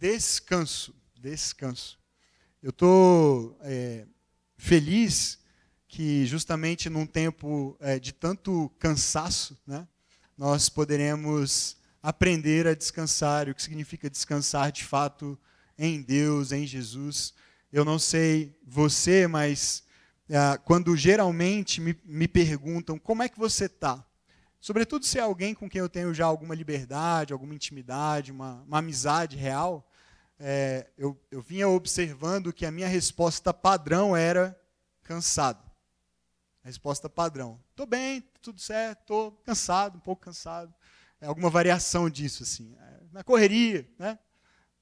[0.00, 0.94] Descanso.
[1.14, 1.98] Descanso.
[2.62, 4.06] Eu estou é,
[4.56, 5.38] feliz
[5.86, 9.86] que justamente num tempo é, de tanto cansaço, né,
[10.38, 15.38] nós poderemos aprender a descansar, o que significa descansar de fato
[15.76, 17.34] em Deus, em Jesus.
[17.70, 19.82] Eu não sei você, mas
[20.30, 24.02] é, quando geralmente me, me perguntam como é que você está,
[24.62, 28.78] sobretudo se é alguém com quem eu tenho já alguma liberdade, alguma intimidade, uma, uma
[28.78, 29.86] amizade real,
[30.42, 34.58] é, eu, eu vinha observando que a minha resposta padrão era
[35.02, 35.62] cansado.
[36.64, 37.60] A resposta padrão.
[37.70, 40.74] Estou bem, tudo certo, estou cansado, um pouco cansado.
[41.20, 42.74] É alguma variação disso, assim.
[42.80, 44.18] É, na correria, né?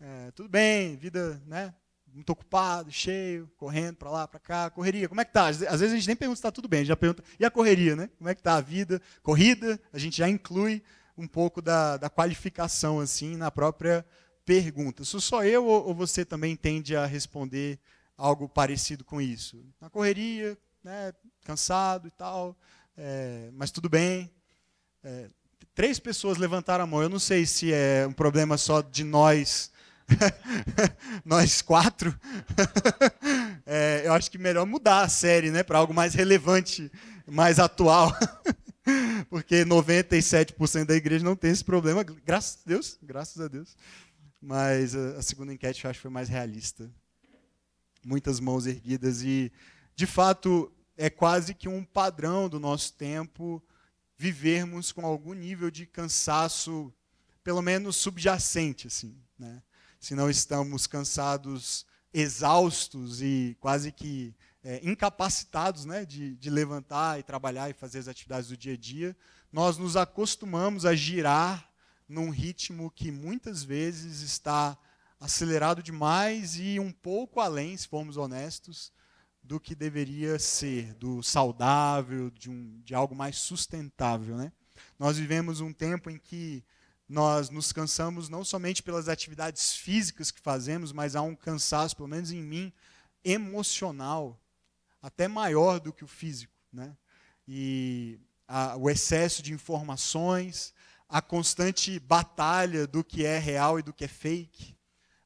[0.00, 1.74] É, tudo bem, vida, né?
[2.06, 5.08] Muito ocupado, cheio, correndo para lá, para cá, correria.
[5.08, 5.48] Como é que tá?
[5.48, 7.44] Às vezes a gente nem pergunta se está tudo bem, a gente já pergunta, e
[7.44, 8.08] a correria, né?
[8.16, 9.02] Como é que está a vida?
[9.22, 10.82] Corrida, a gente já inclui
[11.16, 14.06] um pouco da, da qualificação, assim, na própria
[14.48, 15.04] pergunta.
[15.04, 17.78] Sou só eu ou você também tende a responder
[18.16, 19.62] algo parecido com isso?
[19.78, 21.12] Na correria, né,
[21.44, 22.56] cansado e tal,
[22.96, 24.30] é, mas tudo bem.
[25.04, 25.28] É,
[25.74, 27.02] três pessoas levantaram a mão.
[27.02, 29.70] Eu não sei se é um problema só de nós,
[31.26, 32.18] nós quatro.
[33.66, 36.90] é, eu acho que melhor mudar a série, né, para algo mais relevante,
[37.26, 38.16] mais atual.
[39.28, 43.76] Porque 97% da igreja não tem esse problema, graças a Deus, graças a Deus.
[44.40, 46.90] Mas a, segunda enquete eu acho que foi mais realista.
[48.04, 49.52] Muitas mãos erguidas e,
[49.96, 53.62] de fato, é quase que um padrão do nosso tempo
[54.16, 56.92] vivermos com algum nível de cansaço,
[57.42, 59.62] pelo menos subjacente, assim, né?
[60.00, 67.22] Se não estamos cansados, exaustos e quase que é, incapacitados, né, de, de levantar e
[67.22, 69.16] trabalhar e fazer as atividades do dia a dia,
[69.52, 71.67] nós nos acostumamos a girar
[72.08, 74.76] num ritmo que muitas vezes está
[75.20, 78.92] acelerado demais e um pouco além, se formos honestos,
[79.42, 84.36] do que deveria ser, do saudável, de, um, de algo mais sustentável.
[84.36, 84.52] Né?
[84.98, 86.64] Nós vivemos um tempo em que
[87.08, 92.08] nós nos cansamos não somente pelas atividades físicas que fazemos, mas há um cansaço, pelo
[92.08, 92.72] menos em mim,
[93.24, 94.38] emocional,
[95.00, 96.52] até maior do que o físico.
[96.70, 96.94] Né?
[97.46, 100.74] E a, o excesso de informações,
[101.08, 104.76] a constante batalha do que é real e do que é fake,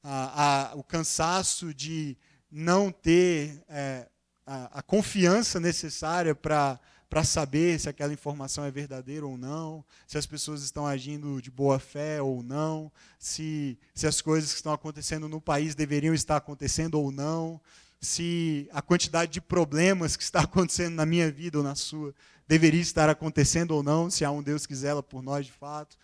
[0.02, 2.16] a, a, o cansaço de
[2.50, 4.08] não ter é,
[4.46, 6.78] a, a, confiança necessária para
[7.24, 11.78] saber se aquela informação é verdadeira ou não, se as pessoas estão agindo de boa
[11.78, 17.00] fé ou não, se, se as coisas que estão acontecendo no país deveriam estar acontecendo
[17.00, 17.60] ou não,
[18.00, 22.14] se a quantidade de problemas que está acontecendo na minha vida ou na sua
[22.52, 25.96] deveria estar acontecendo ou não, se há um Deus que zela por nós de fato.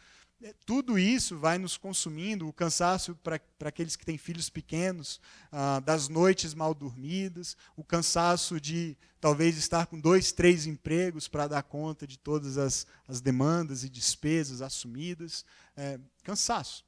[0.43, 5.21] É, tudo isso vai nos consumindo, o cansaço para aqueles que têm filhos pequenos,
[5.53, 11.49] ah, das noites mal dormidas, o cansaço de talvez estar com dois, três empregos para
[11.49, 15.45] dar conta de todas as, as demandas e despesas assumidas.
[15.77, 16.83] É, cansaço.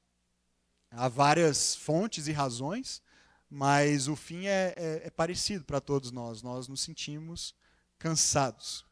[0.90, 3.02] Há várias fontes e razões,
[3.50, 6.40] mas o fim é, é, é parecido para todos nós.
[6.40, 7.54] Nós nos sentimos
[7.98, 8.88] cansados.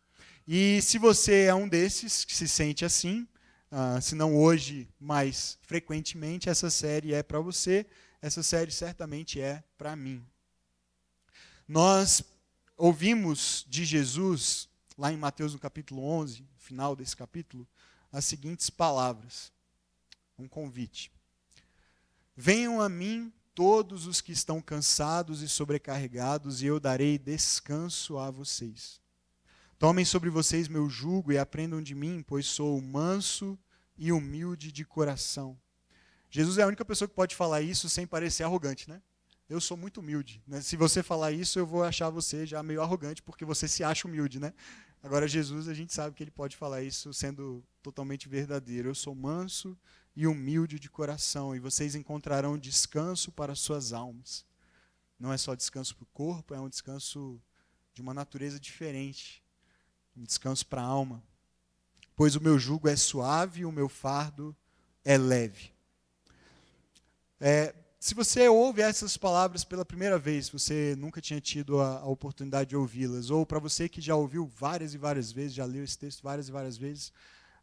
[0.50, 3.28] E se você é um desses que se sente assim,
[3.70, 7.84] uh, se não hoje, mais frequentemente, essa série é para você,
[8.22, 10.24] essa série certamente é para mim.
[11.68, 12.22] Nós
[12.78, 17.68] ouvimos de Jesus, lá em Mateus no capítulo 11, final desse capítulo,
[18.10, 19.52] as seguintes palavras:
[20.38, 21.12] um convite.
[22.34, 28.30] Venham a mim todos os que estão cansados e sobrecarregados, e eu darei descanso a
[28.30, 28.98] vocês.
[29.78, 33.56] Tomem sobre vocês meu jugo e aprendam de mim, pois sou manso
[33.96, 35.56] e humilde de coração.
[36.28, 39.00] Jesus é a única pessoa que pode falar isso sem parecer arrogante, né?
[39.48, 40.42] Eu sou muito humilde.
[40.48, 40.60] Né?
[40.62, 44.08] Se você falar isso, eu vou achar você já meio arrogante, porque você se acha
[44.08, 44.52] humilde, né?
[45.00, 48.88] Agora, Jesus, a gente sabe que ele pode falar isso sendo totalmente verdadeiro.
[48.88, 49.78] Eu sou manso
[50.16, 54.44] e humilde de coração, e vocês encontrarão descanso para suas almas.
[55.20, 57.40] Não é só descanso para o corpo, é um descanso
[57.94, 59.46] de uma natureza diferente
[60.18, 61.22] um descanso para a alma.
[62.16, 64.54] Pois o meu jugo é suave e o meu fardo
[65.04, 65.70] é leve.
[67.40, 72.06] É, se você ouve essas palavras pela primeira vez, você nunca tinha tido a, a
[72.06, 75.84] oportunidade de ouvi-las, ou para você que já ouviu várias e várias vezes, já leu
[75.84, 77.12] esse texto várias e várias vezes,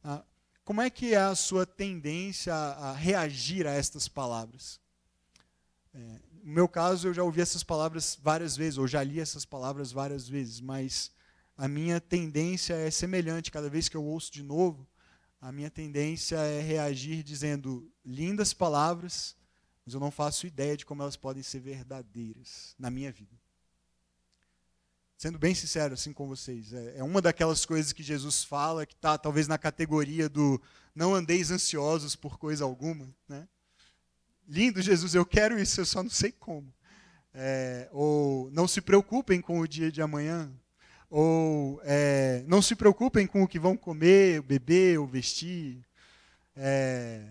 [0.03, 0.23] ah,
[0.63, 4.79] como é que é a sua tendência a, a reagir a estas palavras?
[5.93, 9.45] É, no meu caso, eu já ouvi essas palavras várias vezes, ou já li essas
[9.45, 11.11] palavras várias vezes, mas
[11.57, 13.51] a minha tendência é semelhante.
[13.51, 14.87] Cada vez que eu ouço de novo,
[15.39, 19.35] a minha tendência é reagir dizendo lindas palavras,
[19.85, 23.39] mas eu não faço ideia de como elas podem ser verdadeiras na minha vida.
[25.17, 28.93] Sendo bem sincero assim com vocês, é, é uma daquelas coisas que Jesus fala que
[28.93, 30.61] está talvez na categoria do
[30.93, 33.47] não andeis ansiosos por coisa alguma, né?
[34.47, 36.71] Lindo Jesus, eu quero isso, eu só não sei como.
[37.33, 40.53] É, ou não se preocupem com o dia de amanhã,
[41.17, 45.81] ou é, não se preocupem com o que vão comer, beber ou vestir.
[46.53, 47.25] É,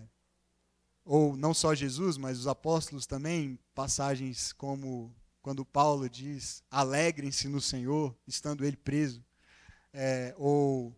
[1.03, 7.61] ou não só Jesus, mas os apóstolos também, passagens como quando Paulo diz: alegrem-se no
[7.61, 9.23] Senhor, estando ele preso.
[9.93, 10.91] É, ou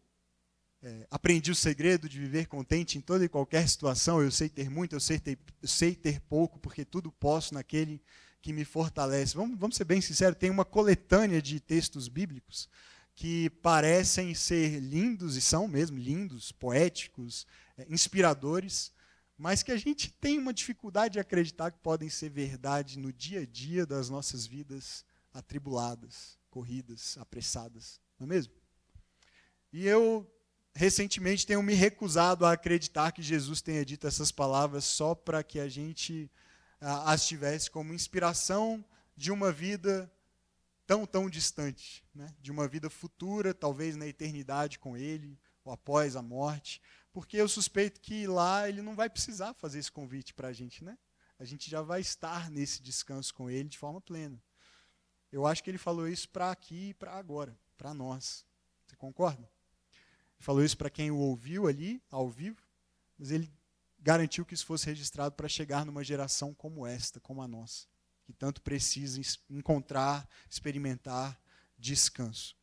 [0.82, 4.22] é, aprendi o segredo de viver contente em toda e qualquer situação.
[4.22, 8.02] Eu sei ter muito, eu sei ter, eu sei ter pouco, porque tudo posso naquele
[8.48, 9.36] que me fortalece.
[9.36, 12.70] Vamos, vamos ser bem sinceros, tem uma coletânea de textos bíblicos
[13.14, 17.46] que parecem ser lindos, e são mesmo lindos, poéticos,
[17.78, 18.94] é, inspiradores,
[19.38, 23.42] mas que a gente tem uma dificuldade de acreditar que podem ser verdade no dia
[23.42, 25.04] a dia das nossas vidas
[25.34, 28.54] atribuladas, corridas, apressadas, não é mesmo?
[29.74, 30.26] E eu
[30.74, 35.60] recentemente tenho me recusado a acreditar que Jesus tenha dito essas palavras só para que
[35.60, 36.32] a gente
[36.80, 38.84] as tivesse como inspiração
[39.16, 40.12] de uma vida
[40.86, 42.34] tão, tão distante, né?
[42.40, 46.82] de uma vida futura, talvez na eternidade com Ele, ou após a morte,
[47.12, 50.84] porque eu suspeito que lá Ele não vai precisar fazer esse convite para a gente,
[50.84, 50.98] né?
[51.40, 54.42] A gente já vai estar nesse descanso com Ele de forma plena.
[55.32, 58.46] Eu acho que Ele falou isso para aqui e para agora, para nós.
[58.86, 59.44] Você concorda?
[59.44, 62.62] Ele falou isso para quem o ouviu ali, ao vivo,
[63.18, 63.52] mas Ele
[64.00, 67.86] garantiu que isso fosse registrado para chegar numa geração como esta, como a nossa,
[68.24, 71.40] que tanto precisa encontrar, experimentar
[71.78, 72.56] descanso.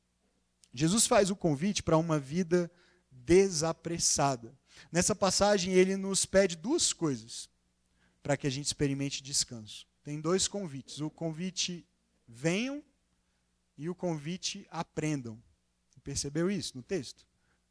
[0.73, 2.71] Jesus faz o convite para uma vida
[3.11, 4.59] desapressada.
[4.91, 7.49] Nessa passagem, ele nos pede duas coisas
[8.23, 9.87] para que a gente experimente descanso.
[10.03, 11.87] Tem dois convites: o convite
[12.27, 12.83] venham
[13.77, 15.43] e o convite aprendam.
[16.03, 17.27] Percebeu isso no texto?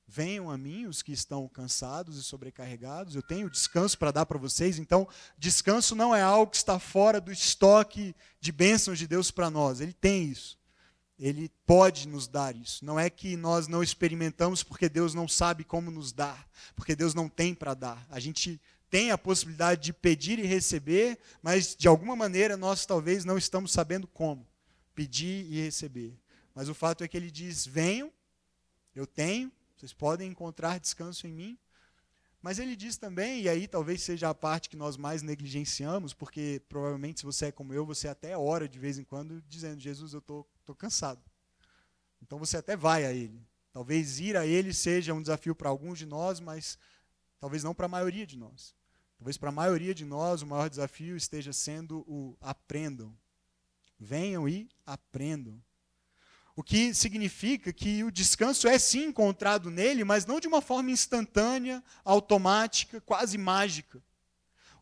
[0.08, 4.38] Venham a mim os que estão cansados e sobrecarregados, eu tenho descanso para dar para
[4.38, 4.78] vocês.
[4.78, 5.08] Então,
[5.38, 9.82] descanso não é algo que está fora do estoque de bênçãos de Deus para nós,
[9.82, 10.58] ele tem isso.
[11.18, 12.84] Ele pode nos dar isso.
[12.84, 17.14] Não é que nós não experimentamos porque Deus não sabe como nos dar, porque Deus
[17.14, 18.06] não tem para dar.
[18.10, 18.60] A gente
[18.90, 23.72] tem a possibilidade de pedir e receber, mas de alguma maneira nós talvez não estamos
[23.72, 24.46] sabendo como
[24.94, 26.14] pedir e receber.
[26.54, 28.12] Mas o fato é que ele diz: venham,
[28.96, 29.52] eu tenho,
[29.84, 31.60] vocês podem encontrar descanso em mim.
[32.42, 36.62] Mas ele diz também, e aí talvez seja a parte que nós mais negligenciamos, porque
[36.70, 40.14] provavelmente se você é como eu, você até ora de vez em quando dizendo: Jesus,
[40.14, 41.22] eu estou tô, tô cansado.
[42.22, 43.46] Então você até vai a ele.
[43.74, 46.78] Talvez ir a ele seja um desafio para alguns de nós, mas
[47.38, 48.74] talvez não para a maioria de nós.
[49.18, 53.14] Talvez para a maioria de nós o maior desafio esteja sendo o aprendam.
[54.00, 55.62] Venham e aprendam.
[56.56, 60.92] O que significa que o descanso é sim encontrado nele, mas não de uma forma
[60.92, 64.02] instantânea, automática, quase mágica.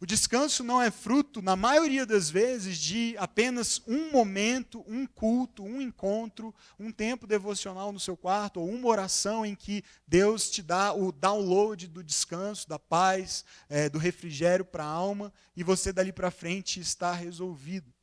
[0.01, 5.63] O descanso não é fruto, na maioria das vezes, de apenas um momento, um culto,
[5.63, 10.63] um encontro, um tempo devocional no seu quarto, ou uma oração em que Deus te
[10.63, 15.93] dá o download do descanso, da paz, é, do refrigério para a alma, e você
[15.93, 17.93] dali para frente está resolvido.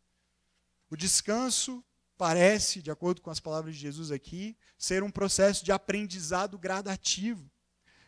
[0.88, 1.84] O descanso
[2.18, 7.48] parece, de acordo com as palavras de Jesus aqui, ser um processo de aprendizado gradativo.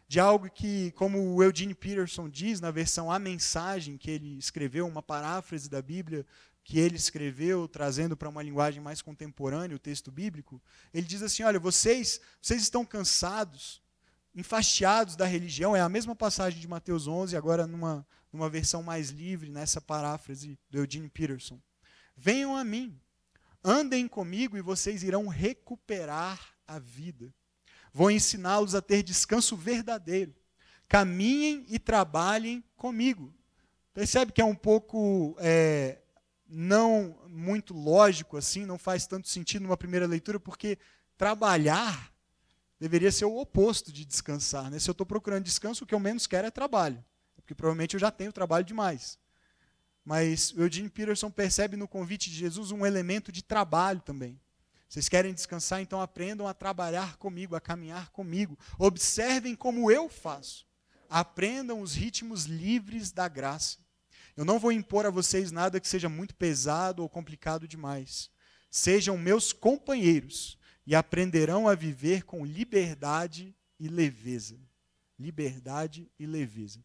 [0.08, 4.88] De algo que, como o Eugene Peterson diz na versão A Mensagem, que ele escreveu,
[4.88, 6.26] uma paráfrase da Bíblia
[6.64, 10.60] que ele escreveu, trazendo para uma linguagem mais contemporânea o texto bíblico,
[10.92, 13.80] ele diz assim: olha, vocês, vocês estão cansados,
[14.34, 19.10] enfastiados da religião, é a mesma passagem de Mateus 11, agora numa, numa versão mais
[19.10, 21.60] livre, nessa paráfrase do Eugene Peterson.
[22.16, 23.00] Venham a mim,
[23.62, 27.32] Andem comigo e vocês irão recuperar a vida.
[27.92, 30.34] Vou ensiná-los a ter descanso verdadeiro.
[30.88, 33.34] Caminhem e trabalhem comigo.
[33.92, 35.98] Percebe que é um pouco é,
[36.48, 40.78] não muito lógico assim, não faz tanto sentido numa primeira leitura, porque
[41.16, 42.12] trabalhar
[42.78, 44.70] deveria ser o oposto de descansar.
[44.70, 44.78] Né?
[44.78, 47.04] Se eu estou procurando descanso, o que eu menos quero é trabalho,
[47.36, 49.18] porque provavelmente eu já tenho trabalho demais.
[50.04, 54.40] Mas o Eugene Peterson percebe no convite de Jesus um elemento de trabalho também.
[54.88, 58.58] Vocês querem descansar, então aprendam a trabalhar comigo, a caminhar comigo.
[58.76, 60.66] Observem como eu faço.
[61.08, 63.78] Aprendam os ritmos livres da graça.
[64.36, 68.30] Eu não vou impor a vocês nada que seja muito pesado ou complicado demais.
[68.70, 74.58] Sejam meus companheiros e aprenderão a viver com liberdade e leveza.
[75.18, 76.84] Liberdade e leveza.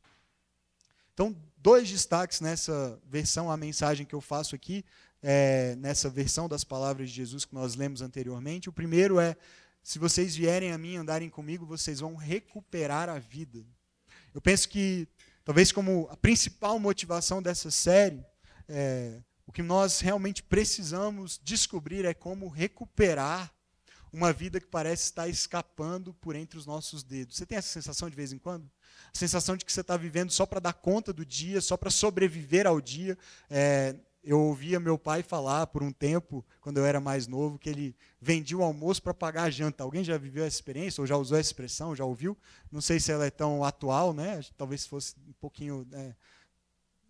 [1.15, 4.84] Então, dois destaques nessa versão, a mensagem que eu faço aqui,
[5.24, 8.67] é, nessa versão das palavras de Jesus que nós lemos anteriormente.
[8.67, 9.38] O primeiro é:
[9.81, 13.65] se vocês vierem a mim andarem comigo, vocês vão recuperar a vida.
[14.34, 15.07] Eu penso que,
[15.45, 18.22] talvez, como a principal motivação dessa série,
[18.67, 23.55] é, o que nós realmente precisamos descobrir é como recuperar
[24.12, 27.38] uma vida que parece estar escapando por entre os nossos dedos.
[27.38, 28.69] Você tem essa sensação de vez em quando?
[29.15, 32.67] Sensação de que você está vivendo só para dar conta do dia, só para sobreviver
[32.67, 33.17] ao dia.
[33.50, 37.69] É, eu ouvia meu pai falar por um tempo, quando eu era mais novo, que
[37.69, 39.86] ele vendia o almoço para pagar a janta.
[39.86, 42.38] Alguém já viveu essa experiência, ou já usou essa expressão, já ouviu?
[42.69, 44.41] Não sei se ela é tão atual, né?
[44.57, 45.88] Talvez fosse um pouquinho.
[45.93, 46.13] É,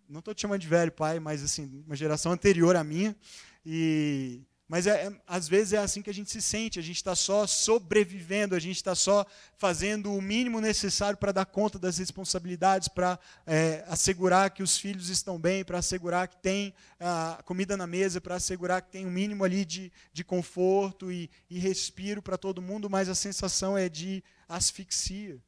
[0.08, 3.16] não estou te chamando de velho pai, mas assim, uma geração anterior à minha.
[3.64, 6.96] E mas é, é, às vezes é assim que a gente se sente, a gente
[6.96, 9.24] está só sobrevivendo, a gente está só
[9.56, 15.08] fazendo o mínimo necessário para dar conta das responsabilidades, para é, assegurar que os filhos
[15.08, 19.10] estão bem, para assegurar que tem a comida na mesa, para assegurar que tem um
[19.10, 23.88] mínimo ali de, de conforto e, e respiro para todo mundo, mas a sensação é
[23.88, 25.40] de asfixia,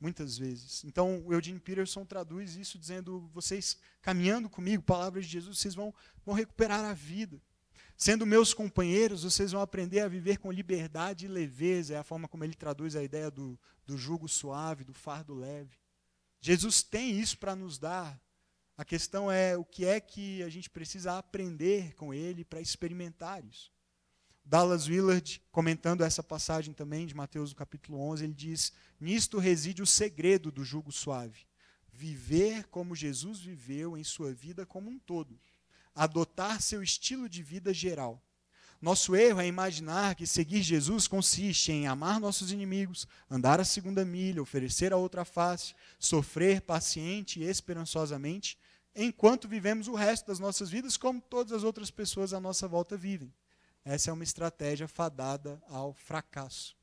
[0.00, 0.82] muitas vezes.
[0.84, 5.92] Então, o Eugene Peterson traduz isso dizendo: vocês caminhando comigo, palavras de Jesus, vocês vão,
[6.24, 7.38] vão recuperar a vida.
[7.96, 11.94] Sendo meus companheiros, vocês vão aprender a viver com liberdade e leveza.
[11.94, 15.78] É a forma como ele traduz a ideia do, do jugo suave, do fardo leve.
[16.38, 18.20] Jesus tem isso para nos dar.
[18.76, 23.42] A questão é o que é que a gente precisa aprender com ele para experimentar
[23.42, 23.72] isso.
[24.44, 29.80] Dallas Willard, comentando essa passagem também de Mateus no capítulo 11, ele diz: Nisto reside
[29.80, 31.46] o segredo do jugo suave.
[31.90, 35.40] Viver como Jesus viveu em sua vida como um todo
[35.96, 38.22] adotar seu estilo de vida geral.
[38.80, 44.04] Nosso erro é imaginar que seguir Jesus consiste em amar nossos inimigos, andar a segunda
[44.04, 48.58] milha, oferecer a outra face, sofrer paciente e esperançosamente,
[48.94, 52.96] enquanto vivemos o resto das nossas vidas como todas as outras pessoas à nossa volta
[52.96, 53.32] vivem.
[53.84, 56.76] Essa é uma estratégia fadada ao fracasso.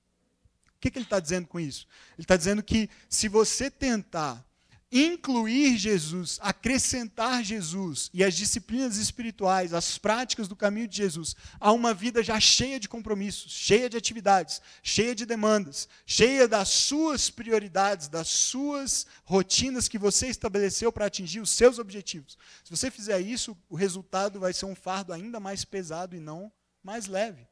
[0.75, 1.87] O que, que ele está dizendo com isso?
[2.17, 4.45] Ele está dizendo que se você tentar
[4.93, 11.71] incluir Jesus, acrescentar Jesus e as disciplinas espirituais, as práticas do caminho de Jesus, a
[11.71, 17.31] uma vida já cheia de compromissos, cheia de atividades, cheia de demandas, cheia das suas
[17.31, 22.37] prioridades, das suas rotinas que você estabeleceu para atingir os seus objetivos.
[22.63, 26.51] Se você fizer isso, o resultado vai ser um fardo ainda mais pesado e não
[26.83, 27.47] mais leve.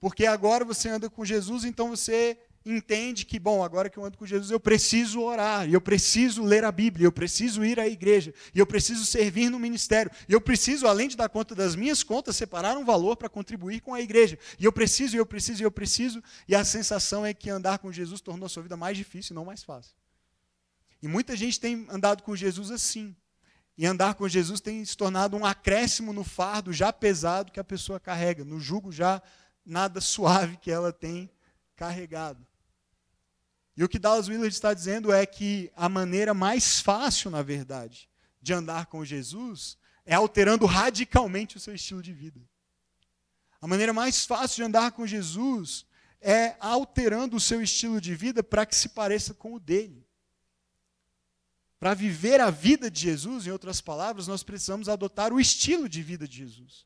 [0.00, 4.18] Porque agora você anda com Jesus, então você entende que, bom, agora que eu ando
[4.18, 8.34] com Jesus, eu preciso orar, eu preciso ler a Bíblia, eu preciso ir à igreja,
[8.52, 12.76] eu preciso servir no ministério, eu preciso, além de dar conta das minhas contas, separar
[12.76, 14.36] um valor para contribuir com a igreja.
[14.58, 18.20] E eu preciso, eu preciso, eu preciso, e a sensação é que andar com Jesus
[18.20, 19.94] tornou a sua vida mais difícil e não mais fácil.
[21.00, 23.14] E muita gente tem andado com Jesus assim.
[23.78, 27.64] E andar com Jesus tem se tornado um acréscimo no fardo já pesado que a
[27.64, 29.22] pessoa carrega, no jugo já
[29.64, 31.30] nada suave que ela tem
[31.76, 32.44] carregado.
[33.76, 38.08] E o que Dallas Willard está dizendo é que a maneira mais fácil, na verdade,
[38.40, 42.40] de andar com Jesus é alterando radicalmente o seu estilo de vida.
[43.60, 45.84] A maneira mais fácil de andar com Jesus
[46.20, 50.06] é alterando o seu estilo de vida para que se pareça com o dele.
[51.78, 56.02] Para viver a vida de Jesus, em outras palavras, nós precisamos adotar o estilo de
[56.02, 56.85] vida de Jesus.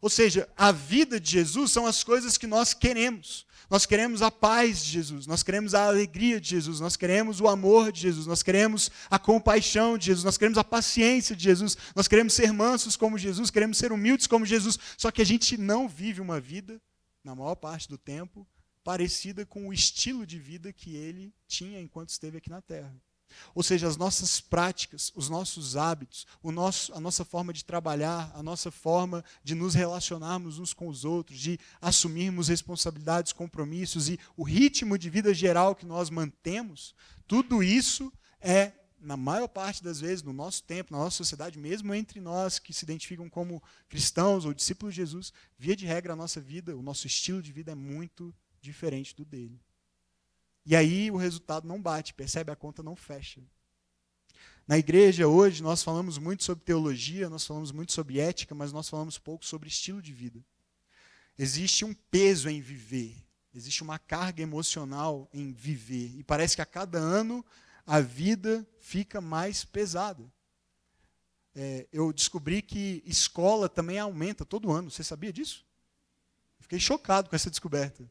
[0.00, 3.46] Ou seja, a vida de Jesus são as coisas que nós queremos.
[3.70, 7.46] Nós queremos a paz de Jesus, nós queremos a alegria de Jesus, nós queremos o
[7.46, 11.76] amor de Jesus, nós queremos a compaixão de Jesus, nós queremos a paciência de Jesus,
[11.94, 14.78] nós queremos ser mansos como Jesus, queremos ser humildes como Jesus.
[14.96, 16.80] Só que a gente não vive uma vida,
[17.22, 18.46] na maior parte do tempo,
[18.82, 22.94] parecida com o estilo de vida que ele tinha enquanto esteve aqui na terra.
[23.54, 28.30] Ou seja, as nossas práticas, os nossos hábitos, o nosso, a nossa forma de trabalhar,
[28.34, 34.18] a nossa forma de nos relacionarmos uns com os outros, de assumirmos responsabilidades, compromissos e
[34.36, 36.94] o ritmo de vida geral que nós mantemos,
[37.26, 41.94] tudo isso é, na maior parte das vezes, no nosso tempo, na nossa sociedade, mesmo
[41.94, 46.16] entre nós que se identificam como cristãos ou discípulos de Jesus, via de regra, a
[46.16, 49.60] nossa vida, o nosso estilo de vida é muito diferente do dele.
[50.68, 52.52] E aí o resultado não bate, percebe?
[52.52, 53.40] A conta não fecha.
[54.66, 58.86] Na igreja hoje nós falamos muito sobre teologia, nós falamos muito sobre ética, mas nós
[58.86, 60.44] falamos pouco sobre estilo de vida.
[61.38, 63.16] Existe um peso em viver,
[63.54, 66.14] existe uma carga emocional em viver.
[66.18, 67.42] E parece que a cada ano
[67.86, 70.30] a vida fica mais pesada.
[71.54, 74.90] É, eu descobri que escola também aumenta todo ano.
[74.90, 75.64] Você sabia disso?
[76.60, 78.06] Fiquei chocado com essa descoberta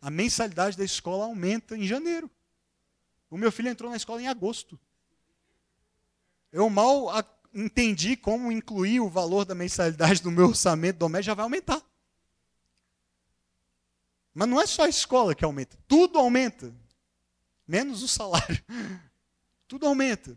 [0.00, 2.30] a mensalidade da escola aumenta em janeiro.
[3.30, 4.78] O meu filho entrou na escola em agosto.
[6.52, 7.08] Eu mal
[7.54, 11.82] entendi como incluir o valor da mensalidade no meu orçamento doméstico, já vai aumentar.
[14.32, 16.72] Mas não é só a escola que aumenta, tudo aumenta,
[17.66, 18.62] menos o salário.
[19.70, 20.36] Tudo aumenta.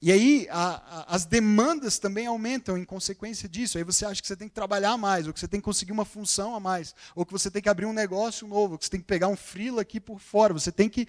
[0.00, 3.78] E aí a, a, as demandas também aumentam em consequência disso.
[3.78, 5.92] Aí você acha que você tem que trabalhar mais, ou que você tem que conseguir
[5.92, 8.84] uma função a mais, ou que você tem que abrir um negócio novo, ou que
[8.84, 10.52] você tem que pegar um freela aqui por fora.
[10.52, 11.08] Você tem que.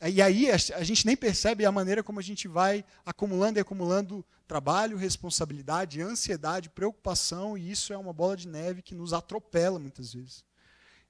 [0.00, 4.24] E aí a gente nem percebe a maneira como a gente vai acumulando e acumulando
[4.46, 10.12] trabalho, responsabilidade, ansiedade, preocupação, e isso é uma bola de neve que nos atropela muitas
[10.12, 10.44] vezes.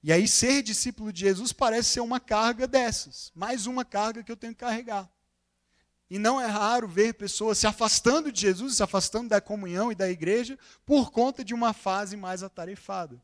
[0.02, 4.32] E aí ser discípulo de Jesus parece ser uma carga dessas, mais uma carga que
[4.32, 5.10] eu tenho que carregar.
[6.10, 9.94] E não é raro ver pessoas se afastando de Jesus, se afastando da comunhão e
[9.94, 13.22] da igreja, por conta de uma fase mais atarefada.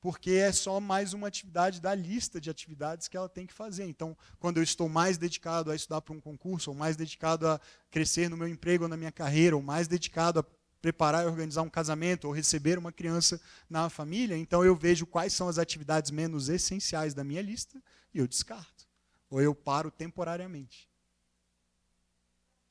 [0.00, 3.84] Porque é só mais uma atividade da lista de atividades que ela tem que fazer.
[3.84, 7.60] Então, quando eu estou mais dedicado a estudar para um concurso, ou mais dedicado a
[7.90, 10.44] crescer no meu emprego ou na minha carreira, ou mais dedicado a
[10.80, 13.40] preparar e organizar um casamento, ou receber uma criança
[13.70, 18.18] na família, então eu vejo quais são as atividades menos essenciais da minha lista e
[18.18, 18.86] eu descarto.
[19.30, 20.86] Ou eu paro temporariamente.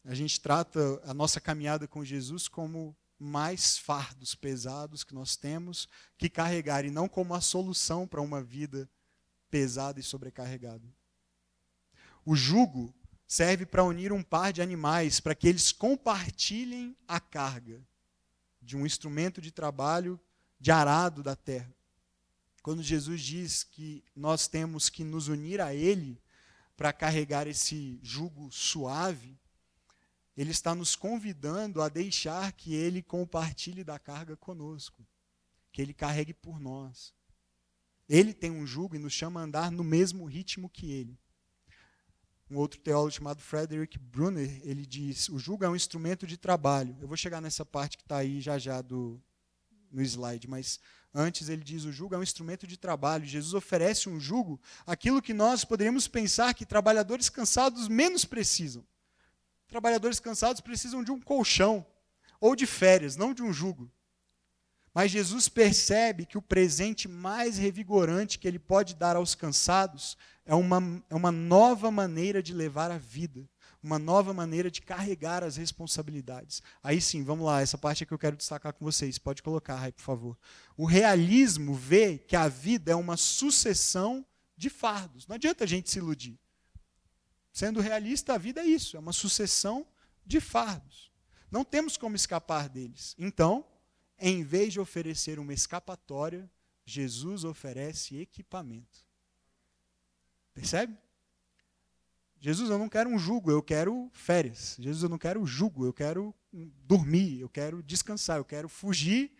[0.05, 5.87] A gente trata a nossa caminhada com Jesus como mais fardos pesados que nós temos
[6.17, 8.89] que carregar e não como a solução para uma vida
[9.49, 10.83] pesada e sobrecarregada.
[12.25, 12.93] O jugo
[13.27, 17.81] serve para unir um par de animais para que eles compartilhem a carga
[18.61, 20.19] de um instrumento de trabalho
[20.59, 21.73] de arado da terra.
[22.61, 26.21] Quando Jesus diz que nós temos que nos unir a Ele
[26.77, 29.37] para carregar esse jugo suave,
[30.35, 35.05] ele está nos convidando a deixar que ele compartilhe da carga conosco,
[35.71, 37.13] que ele carregue por nós.
[38.09, 41.17] Ele tem um jugo e nos chama a andar no mesmo ritmo que ele.
[42.49, 46.95] Um outro teólogo chamado Frederick Brunner, ele diz: o jugo é um instrumento de trabalho.
[46.99, 49.21] Eu vou chegar nessa parte que está aí já já do,
[49.91, 50.79] no slide, mas
[51.13, 53.25] antes ele diz: o jugo é um instrumento de trabalho.
[53.25, 58.85] Jesus oferece um jugo, aquilo que nós poderíamos pensar que trabalhadores cansados menos precisam.
[59.73, 61.83] Trabalhadores cansados precisam de um colchão
[62.39, 63.91] ou de férias, não de um jugo.
[64.93, 70.53] Mas Jesus percebe que o presente mais revigorante que ele pode dar aos cansados é
[70.53, 73.49] uma, é uma nova maneira de levar a vida,
[73.81, 76.61] uma nova maneira de carregar as responsabilidades.
[76.83, 79.17] Aí sim, vamos lá, essa parte é que eu quero destacar com vocês.
[79.17, 80.37] Pode colocar aí, por favor.
[80.77, 84.23] O realismo vê que a vida é uma sucessão
[84.55, 85.25] de fardos.
[85.25, 86.39] Não adianta a gente se iludir.
[87.53, 89.85] Sendo realista, a vida é isso, é uma sucessão
[90.25, 91.11] de fardos.
[91.51, 93.15] Não temos como escapar deles.
[93.17, 93.63] Então,
[94.17, 96.49] em vez de oferecer uma escapatória,
[96.83, 99.07] Jesus oferece equipamento.
[100.51, 100.97] Percebe?
[102.39, 104.75] Jesus, eu não quero um jugo, eu quero férias.
[104.79, 109.31] Jesus, eu não quero jugo, eu quero dormir, eu quero descansar, eu quero fugir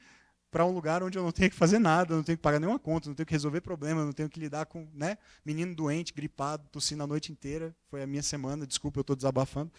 [0.54, 2.78] para um lugar onde eu não tenho que fazer nada, não tenho que pagar nenhuma
[2.78, 6.70] conta, não tenho que resolver problema, não tenho que lidar com né, menino doente, gripado,
[6.72, 7.76] tossindo a noite inteira.
[7.90, 9.72] Foi a minha semana, desculpa, eu estou desabafando.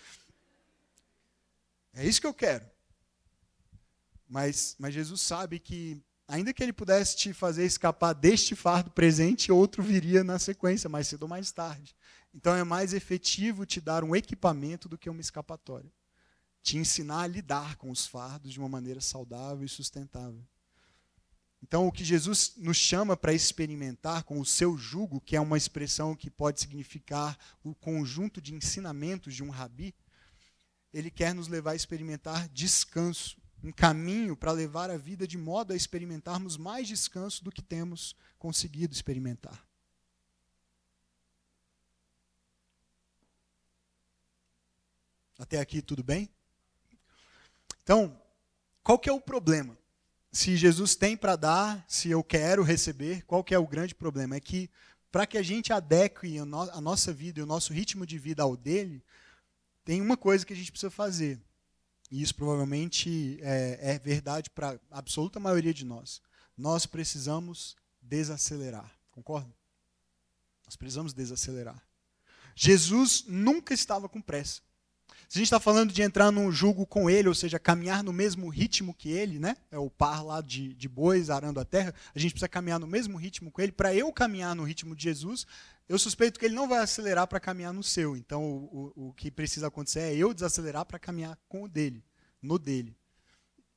[1.95, 2.67] É isso que eu quero.
[4.29, 9.53] Mas, mas Jesus sabe que, ainda que ele pudesse te fazer escapar deste fardo presente,
[9.53, 11.95] outro viria na sequência, mais cedo ou mais tarde.
[12.35, 15.93] Então é mais efetivo te dar um equipamento do que uma escapatória.
[16.65, 20.45] Te ensinar a lidar com os fardos de uma maneira saudável e sustentável.
[21.67, 25.57] Então, o que Jesus nos chama para experimentar com o seu jugo, que é uma
[25.57, 29.95] expressão que pode significar o conjunto de ensinamentos de um rabi,
[30.93, 35.73] ele quer nos levar a experimentar descanso, um caminho para levar a vida de modo
[35.73, 39.67] a experimentarmos mais descanso do que temos conseguido experimentar.
[45.39, 46.29] Até aqui tudo bem?
[47.83, 48.21] Então,
[48.83, 49.79] qual que é o problema?
[50.35, 54.35] Se Jesus tem para dar, se eu quero receber, qual que é o grande problema?
[54.35, 54.69] É que
[55.13, 58.19] para que a gente adeque a, no a nossa vida e o nosso ritmo de
[58.19, 59.01] vida ao dele,
[59.85, 61.41] tem uma coisa que a gente precisa fazer.
[62.11, 66.21] E isso provavelmente é, é verdade para a absoluta maioria de nós.
[66.59, 68.91] Nós precisamos desacelerar.
[69.13, 69.55] Concorda?
[70.67, 71.81] Nós precisamos desacelerar.
[72.57, 74.63] Jesus nunca estava com pressa.
[75.35, 78.13] Se a gente está falando de entrar num jugo com ele, ou seja, caminhar no
[78.13, 79.57] mesmo ritmo que ele, né?
[79.69, 81.93] É o par lá de, de bois arando a terra.
[82.15, 83.73] A gente precisa caminhar no mesmo ritmo com ele.
[83.73, 85.45] Para eu caminhar no ritmo de Jesus,
[85.89, 88.17] eu suspeito que ele não vai acelerar para caminhar no seu.
[88.17, 92.05] Então, o, o, o que precisa acontecer é eu desacelerar para caminhar com o dele,
[92.41, 92.97] no dele.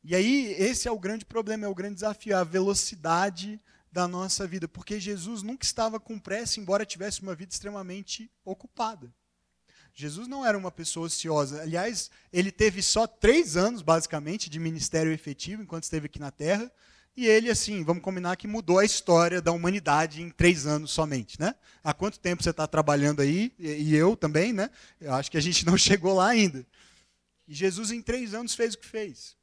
[0.04, 3.60] E aí, esse é o grande problema, é o grande desafio, é a velocidade
[3.92, 9.12] da nossa vida, porque Jesus nunca estava com pressa, embora tivesse uma vida extremamente ocupada.
[10.00, 11.64] Jesus não era uma pessoa ociosa.
[11.64, 16.72] Aliás, ele teve só três anos, basicamente, de ministério efetivo enquanto esteve aqui na Terra.
[17.16, 21.40] E ele, assim, vamos combinar que mudou a história da humanidade em três anos somente,
[21.40, 21.56] né?
[21.84, 23.52] Há quanto tempo você está trabalhando aí?
[23.58, 24.70] E eu também, né?
[25.02, 26.64] Eu acho que a gente não chegou lá ainda.
[27.48, 29.36] E Jesus, em três anos, fez o que fez.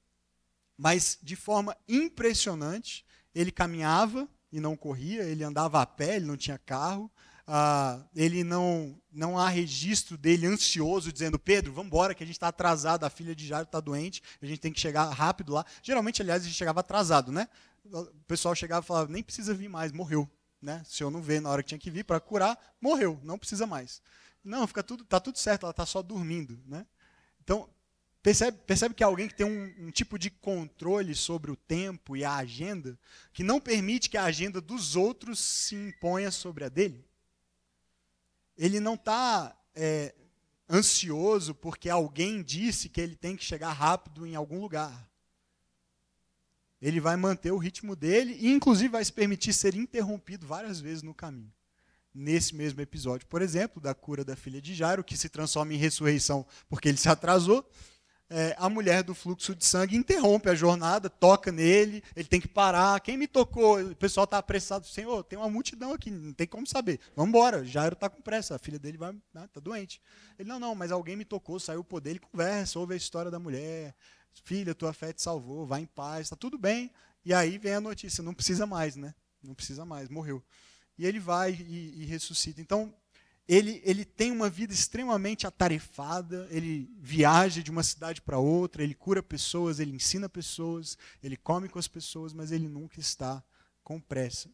[0.78, 6.36] Mas, de forma impressionante, ele caminhava e não corria, ele andava a pé, ele não
[6.36, 7.10] tinha carro,
[7.46, 12.36] ah, ele não, não há registro dele ansioso, dizendo, Pedro, vamos embora, que a gente
[12.36, 15.64] está atrasado, a filha de Jairo está doente, a gente tem que chegar rápido lá.
[15.82, 17.48] Geralmente, aliás, a gente chegava atrasado, né?
[17.84, 20.28] O pessoal chegava e falava, nem precisa vir mais, morreu.
[20.60, 20.82] Né?
[20.86, 23.66] Se eu não ver na hora que tinha que vir para curar, morreu, não precisa
[23.66, 24.00] mais.
[24.42, 26.58] Não, fica tudo, tá tudo certo, ela está só dormindo.
[26.66, 26.86] Né?
[27.42, 27.68] Então,
[28.22, 32.16] Percebe, percebe que é alguém que tem um, um, tipo de controle sobre o tempo
[32.16, 32.98] e a agenda
[33.34, 37.04] que não permite que a agenda dos outros se imponha sobre a dele?
[38.56, 40.14] Ele não está é,
[40.68, 45.10] ansioso porque alguém disse que ele tem que chegar rápido em algum lugar.
[46.80, 51.02] Ele vai manter o ritmo dele e, inclusive, vai se permitir ser interrompido várias vezes
[51.02, 51.52] no caminho.
[52.14, 55.78] Nesse mesmo episódio, por exemplo, da cura da filha de Jairo, que se transforma em
[55.78, 57.68] ressurreição porque ele se atrasou
[58.30, 62.48] é, a mulher do fluxo de sangue interrompe a jornada, toca nele, ele tem que
[62.48, 62.98] parar.
[63.00, 63.80] Quem me tocou?
[63.80, 64.86] O pessoal está apressado.
[64.86, 66.98] Senhor, tem uma multidão aqui, não tem como saber.
[67.14, 67.64] Vamos embora.
[67.64, 70.00] Jairo está com pressa, a filha dele vai, né, tá doente.
[70.38, 73.30] Ele, não, não, mas alguém me tocou, saiu o poder, ele conversa, ouve a história
[73.30, 73.94] da mulher.
[74.42, 76.90] Filha, tua fé te salvou, vai em paz, está tudo bem.
[77.24, 79.14] E aí vem a notícia, não precisa mais, né?
[79.42, 80.42] Não precisa mais, morreu.
[80.98, 82.60] E ele vai e, e ressuscita.
[82.60, 82.92] Então,
[83.46, 88.94] ele, ele tem uma vida extremamente atarefada, ele viaja de uma cidade para outra, ele
[88.94, 93.42] cura pessoas, ele ensina pessoas, ele come com as pessoas, mas ele nunca está
[93.82, 94.48] com pressa.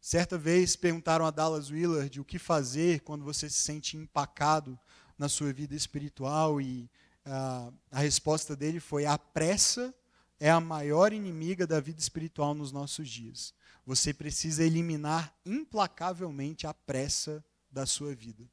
[0.00, 4.78] Certa vez perguntaram a Dallas Willard o que fazer quando você se sente empacado
[5.18, 6.90] na sua vida espiritual e
[7.26, 9.94] uh, a resposta dele foi: a pressa
[10.40, 13.54] é a maior inimiga da vida espiritual nos nossos dias.
[13.84, 18.48] Você precisa eliminar implacavelmente a pressa da sua vida.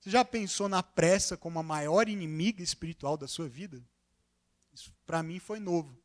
[0.00, 3.82] Você já pensou na pressa como a maior inimiga espiritual da sua vida?
[4.72, 5.96] Isso para mim foi novo.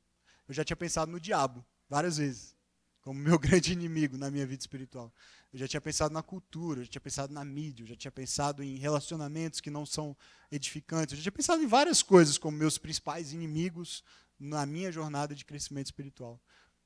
[0.48, 2.56] Eu já tinha pensado no diabo várias vezes,
[3.02, 5.13] como meu grande inimigo na minha vida espiritual.
[5.52, 8.12] Eu já tinha pensado na cultura, eu já tinha pensado na mídia, eu já tinha
[8.12, 10.15] pensado em relacionamentos que não são
[10.52, 14.04] edificantes, eu já tinha pensado em várias coisas como meus principais inimigos
[14.39, 16.39] na minha jornada de crescimento espiritual.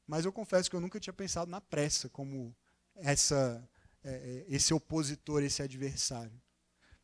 [0.08, 2.56] Mas eu confesso que eu nunca tinha pensado na pressa como
[2.96, 3.70] essa
[4.04, 6.42] é, é, esse opositor, esse adversário?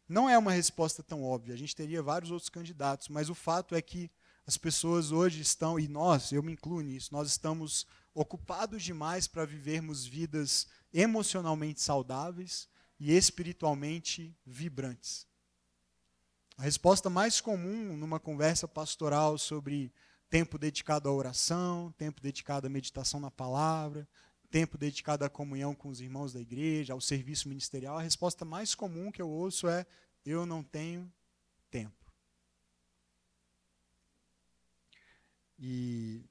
[0.07, 1.53] Não é uma resposta tão óbvia.
[1.53, 4.09] A gente teria vários outros candidatos, mas o fato é que
[4.45, 7.85] as pessoas hoje estão, e nós, eu me incluo nisso, nós estamos
[8.15, 12.67] ocupados demais para vivermos vidas emocionalmente saudáveis
[12.99, 15.27] e espiritualmente vibrantes.
[16.57, 19.93] A resposta mais comum numa conversa pastoral sobre
[20.29, 24.07] tempo dedicado à oração, tempo dedicado à meditação na palavra,
[24.49, 28.75] tempo dedicado à comunhão com os irmãos da igreja, ao serviço ministerial, a resposta mais
[28.75, 29.85] comum que eu ouço é:
[30.25, 31.11] eu não tenho
[31.69, 31.95] tempo.
[35.57, 36.23] E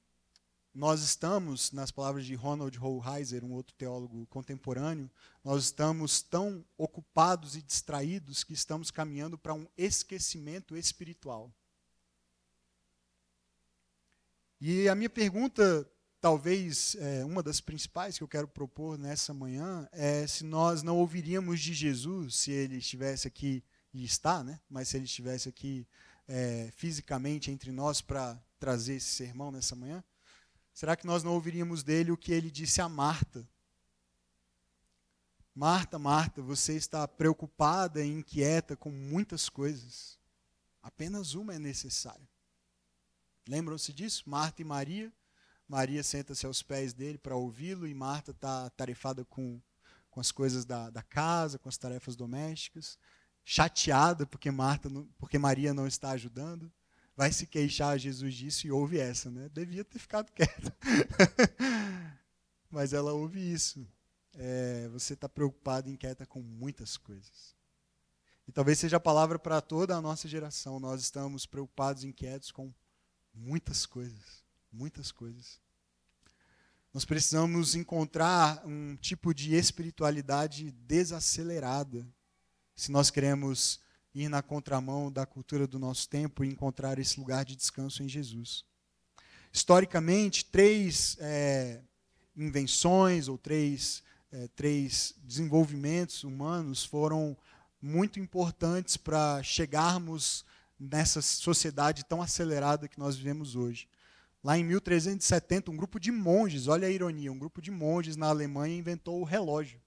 [0.74, 5.10] nós estamos, nas palavras de Ronald Rollheiser, um outro teólogo contemporâneo,
[5.42, 11.52] nós estamos tão ocupados e distraídos que estamos caminhando para um esquecimento espiritual.
[14.60, 15.88] E a minha pergunta
[16.20, 20.96] talvez é, uma das principais que eu quero propor nessa manhã é se nós não
[20.96, 24.60] ouviríamos de Jesus se ele estivesse aqui e está, né?
[24.68, 25.86] Mas se ele estivesse aqui
[26.26, 30.02] é, fisicamente entre nós para trazer esse sermão nessa manhã,
[30.72, 33.48] será que nós não ouviríamos dele o que ele disse a Marta?
[35.54, 40.18] Marta, Marta, você está preocupada e inquieta com muitas coisas.
[40.80, 42.28] Apenas uma é necessária.
[43.48, 44.22] Lembram-se disso?
[44.26, 45.12] Marta e Maria.
[45.68, 49.60] Maria senta-se aos pés dele para ouvi-lo e Marta está tarefada com,
[50.10, 52.98] com as coisas da, da casa, com as tarefas domésticas,
[53.44, 56.72] chateada porque Marta, porque Maria não está ajudando
[57.18, 59.48] vai se queixar a Jesus disso e ouve essa, né?
[59.48, 60.72] Devia ter ficado quieta.
[62.70, 63.84] Mas ela ouve isso.
[64.34, 67.56] É, você está preocupado e inquieta com muitas coisas.
[68.46, 70.78] E talvez seja a palavra para toda a nossa geração.
[70.78, 72.72] Nós estamos preocupados e inquietos com
[73.34, 74.44] muitas coisas.
[74.72, 75.60] Muitas coisas.
[76.92, 82.06] Nós precisamos encontrar um tipo de espiritualidade desacelerada
[82.74, 83.80] se nós queremos
[84.14, 88.08] ir na contramão da cultura do nosso tempo e encontrar esse lugar de descanso em
[88.08, 88.64] Jesus.
[89.52, 91.80] Historicamente, três é,
[92.36, 97.36] invenções ou três, é, três desenvolvimentos humanos foram
[97.80, 100.44] muito importantes para chegarmos
[100.78, 103.88] nessa sociedade tão acelerada que nós vivemos hoje.
[104.42, 108.28] Lá em 1370, um grupo de monges, olha a ironia, um grupo de monges na
[108.28, 109.80] Alemanha inventou o relógio.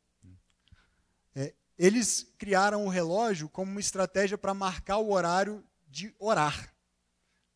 [1.34, 6.74] É, eles criaram o relógio como uma estratégia para marcar o horário de orar.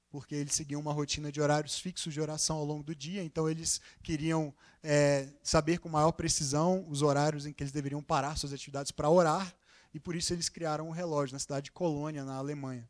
[0.09, 3.49] Porque eles seguiam uma rotina de horários fixos de oração ao longo do dia, então
[3.49, 8.53] eles queriam é, saber com maior precisão os horários em que eles deveriam parar suas
[8.53, 9.53] atividades para orar,
[9.93, 12.89] e por isso eles criaram um relógio na cidade de Colônia, na Alemanha.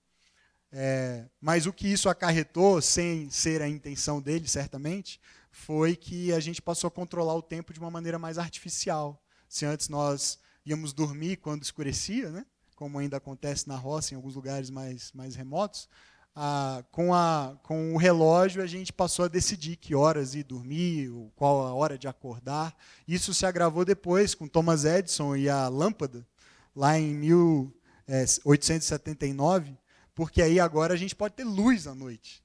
[0.71, 5.19] É, mas o que isso acarretou, sem ser a intenção dele, certamente,
[5.51, 9.23] foi que a gente passou a controlar o tempo de uma maneira mais artificial.
[9.47, 12.45] Se antes nós íamos dormir quando escurecia, né?
[12.75, 15.89] como ainda acontece na roça, em alguns lugares mais, mais remotos,
[16.35, 21.09] ah, com, a, com o relógio a gente passou a decidir que horas ir dormir,
[21.35, 22.75] qual a hora de acordar.
[23.07, 26.27] Isso se agravou depois com Thomas Edison e a lâmpada,
[26.75, 29.75] lá em 1879, é,
[30.15, 32.41] porque aí agora a gente pode ter luz à noite.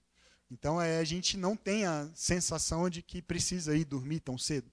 [0.51, 4.71] Então é, a gente não tem a sensação de que precisa ir dormir tão cedo.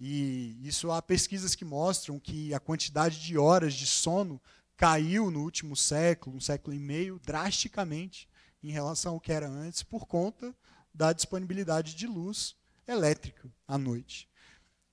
[0.00, 4.40] E isso há pesquisas que mostram que a quantidade de horas de sono
[4.74, 8.26] caiu no último século, um século e meio, drasticamente
[8.62, 10.54] em relação ao que era antes, por conta
[10.92, 12.56] da disponibilidade de luz
[12.88, 14.26] elétrica à noite.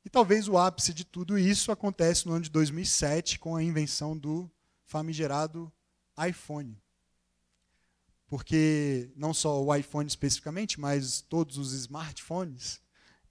[0.03, 4.17] E talvez o ápice de tudo isso acontece no ano de 2007 com a invenção
[4.17, 4.51] do
[4.86, 5.71] famigerado
[6.17, 6.77] iPhone.
[8.27, 12.81] Porque não só o iPhone especificamente, mas todos os smartphones,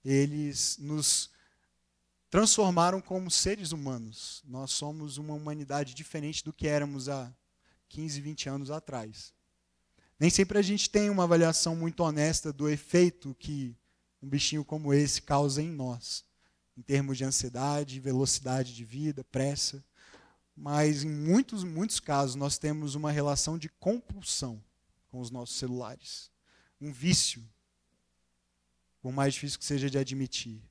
[0.03, 1.29] eles nos
[2.29, 4.43] transformaram como seres humanos.
[4.45, 7.31] Nós somos uma humanidade diferente do que éramos há
[7.89, 9.33] 15, 20 anos atrás.
[10.19, 13.77] Nem sempre a gente tem uma avaliação muito honesta do efeito que
[14.21, 16.25] um bichinho como esse causa em nós,
[16.75, 19.85] em termos de ansiedade, velocidade de vida, pressa.
[20.55, 24.59] Mas em muitos, muitos casos nós temos uma relação de compulsão
[25.07, 26.31] com os nossos celulares.
[26.79, 27.43] Um vício,
[29.01, 30.61] por mais difícil que seja de admitir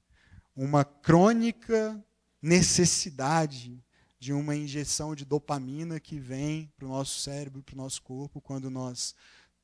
[0.56, 2.02] uma crônica
[2.40, 3.84] necessidade
[4.18, 8.40] de uma injeção de dopamina que vem para o nosso cérebro, para o nosso corpo,
[8.40, 9.14] quando nós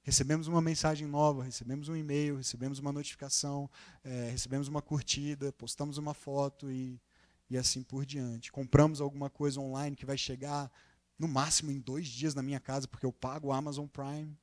[0.02, 3.70] recebemos uma mensagem nova, recebemos um e-mail, recebemos uma notificação,
[4.04, 7.00] é, recebemos uma curtida, postamos uma foto e,
[7.48, 8.52] e assim por diante.
[8.52, 10.70] Compramos alguma coisa online que vai chegar
[11.18, 14.36] no máximo em dois dias na minha casa, porque eu pago o Amazon Prime.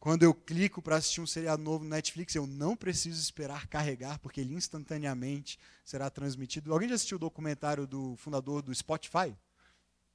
[0.00, 4.18] Quando eu clico para assistir um seriado novo no Netflix, eu não preciso esperar carregar,
[4.20, 6.72] porque ele instantaneamente será transmitido.
[6.72, 9.36] Alguém já assistiu o documentário do fundador do Spotify?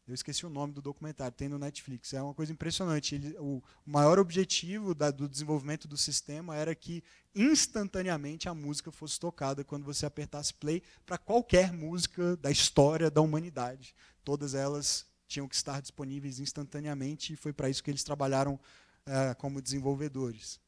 [0.08, 2.13] Eu esqueci o nome do documentário, tem no Netflix.
[2.13, 3.15] É uma coisa impressionante.
[3.15, 7.04] Ele, o maior objetivo da, do desenvolvimento do sistema era que
[7.36, 13.22] instantaneamente a música fosse tocada quando você apertasse play para qualquer música da história da
[13.22, 13.96] humanidade.
[14.24, 18.60] Todas elas tinham que estar disponíveis instantaneamente e foi para isso que eles trabalharam
[19.06, 20.60] é, como desenvolvedores.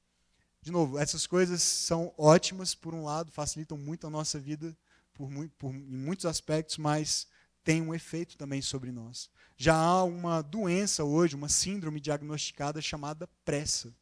[0.61, 4.75] De novo, essas coisas são ótimas, por um lado, facilitam muito a nossa vida
[5.13, 7.27] por, por, em muitos aspectos, mas
[7.63, 9.29] tem um efeito também sobre nós.
[9.57, 13.93] Já há uma doença hoje, uma síndrome diagnosticada chamada pressa.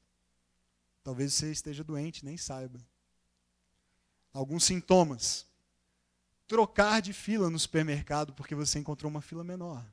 [1.04, 2.80] Talvez você esteja doente, nem saiba.
[4.34, 5.46] Alguns sintomas.
[6.48, 9.86] Trocar de fila no supermercado porque você encontrou uma fila menor.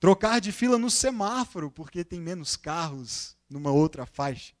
[0.00, 4.54] Trocar de fila no semáforo, porque tem menos carros numa outra faixa.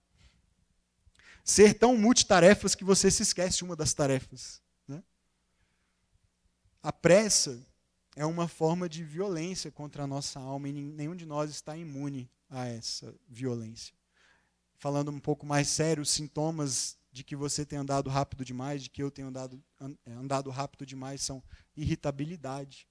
[1.44, 4.60] Ser tão multitarefas que você se esquece uma das tarefas.
[4.86, 5.02] Né?
[6.82, 7.64] A pressa
[8.16, 12.28] é uma forma de violência contra a nossa alma e nenhum de nós está imune
[12.50, 13.94] a essa violência.
[14.76, 18.90] Falando um pouco mais sério, os sintomas de que você tem andado rápido demais, de
[18.90, 19.62] que eu tenho andado,
[20.06, 21.42] andado rápido demais, são
[21.76, 22.88] irritabilidade,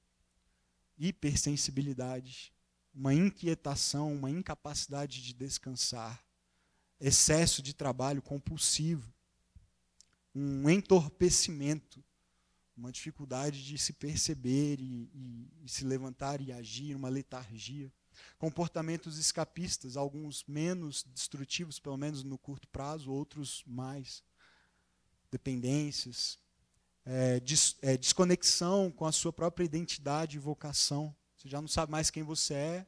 [0.97, 2.53] hipersensibilidade,
[2.93, 6.23] uma inquietação, uma incapacidade de descansar,
[6.99, 9.13] excesso de trabalho compulsivo,
[10.33, 12.03] um entorpecimento,
[12.75, 17.91] uma dificuldade de se perceber e, e, e se levantar e agir, uma letargia.
[18.37, 24.23] Comportamentos escapistas, alguns menos destrutivos, pelo menos no curto prazo, outros mais.
[25.31, 26.39] Dependências,
[27.09, 31.15] é, des, é, desconexão com a sua própria identidade e vocação.
[31.37, 32.87] Você já não sabe mais quem você é,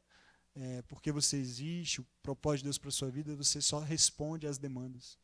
[0.54, 4.46] é porque você existe, o propósito de Deus para a sua vida, você só responde
[4.46, 5.18] às demandas.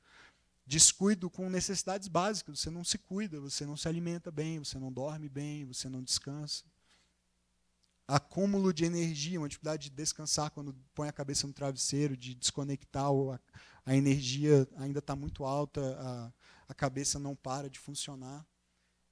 [0.67, 4.91] Descuido com necessidades básicas, você não se cuida, você não se alimenta bem, você não
[4.91, 6.65] dorme bem, você não descansa.
[8.09, 13.05] Acúmulo de energia, uma dificuldade de descansar quando põe a cabeça no travesseiro, de desconectar,
[13.05, 13.41] a,
[13.85, 16.33] a energia ainda está muito alta, a,
[16.69, 18.47] a cabeça não para de funcionar.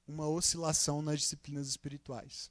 [0.07, 2.51] Uma oscilação nas disciplinas espirituais.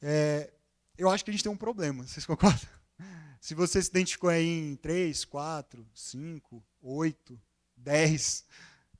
[0.00, 0.52] É,
[0.98, 2.68] eu acho que a gente tem um problema, vocês concordam?
[3.40, 7.40] Se você se identificou aí em 3, 4, 5, 8,
[7.76, 8.44] 10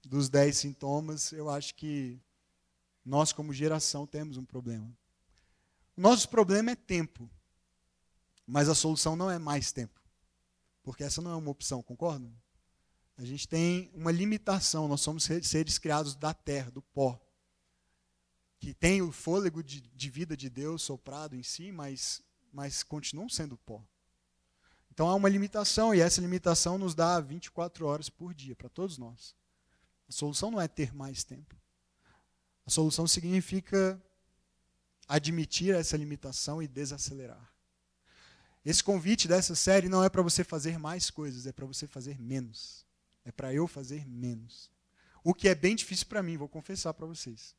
[0.03, 2.21] dos 10 sintomas, eu acho que
[3.05, 4.91] nós, como geração, temos um problema.
[5.97, 7.31] O nosso problema é tempo,
[8.47, 10.01] mas a solução não é mais tempo,
[10.83, 12.33] porque essa não é uma opção, concordam?
[13.17, 17.21] A gente tem uma limitação, nós somos seres criados da terra, do pó
[18.63, 22.23] que tem o fôlego de, de vida de Deus soprado em si, mas,
[22.53, 23.85] mas continuam sendo pó.
[24.89, 28.99] Então há uma limitação, e essa limitação nos dá 24 horas por dia, para todos
[28.99, 29.35] nós.
[30.09, 31.57] A solução não é ter mais tempo.
[32.65, 34.01] A solução significa
[35.09, 37.53] admitir essa limitação e desacelerar.
[38.65, 42.17] Esse convite dessa série não é para você fazer mais coisas, é para você fazer
[42.21, 42.87] menos.
[43.25, 44.71] É para eu fazer menos.
[45.25, 47.55] O que é bem difícil para mim, vou confessar para vocês.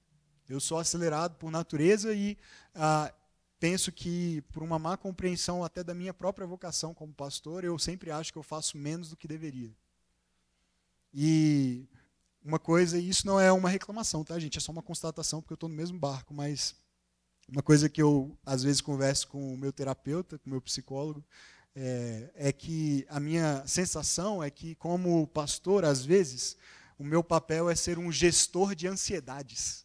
[0.50, 2.38] Eu sou acelerado por natureza e
[2.76, 3.14] ah,
[3.60, 8.12] penso que, por uma má compreensão até da minha própria vocação como pastor, eu sempre
[8.12, 9.74] acho que eu faço menos do que deveria.
[11.14, 11.88] E
[12.44, 14.58] uma coisa, e isso não é uma reclamação, tá, gente?
[14.58, 16.76] É só uma constatação, porque eu estou no mesmo barco, mas
[17.48, 21.24] uma coisa que eu, às vezes, converso com o meu terapeuta, com o meu psicólogo,
[21.76, 26.56] é, é que a minha sensação é que, como pastor, às vezes,
[26.98, 29.84] o meu papel é ser um gestor de ansiedades.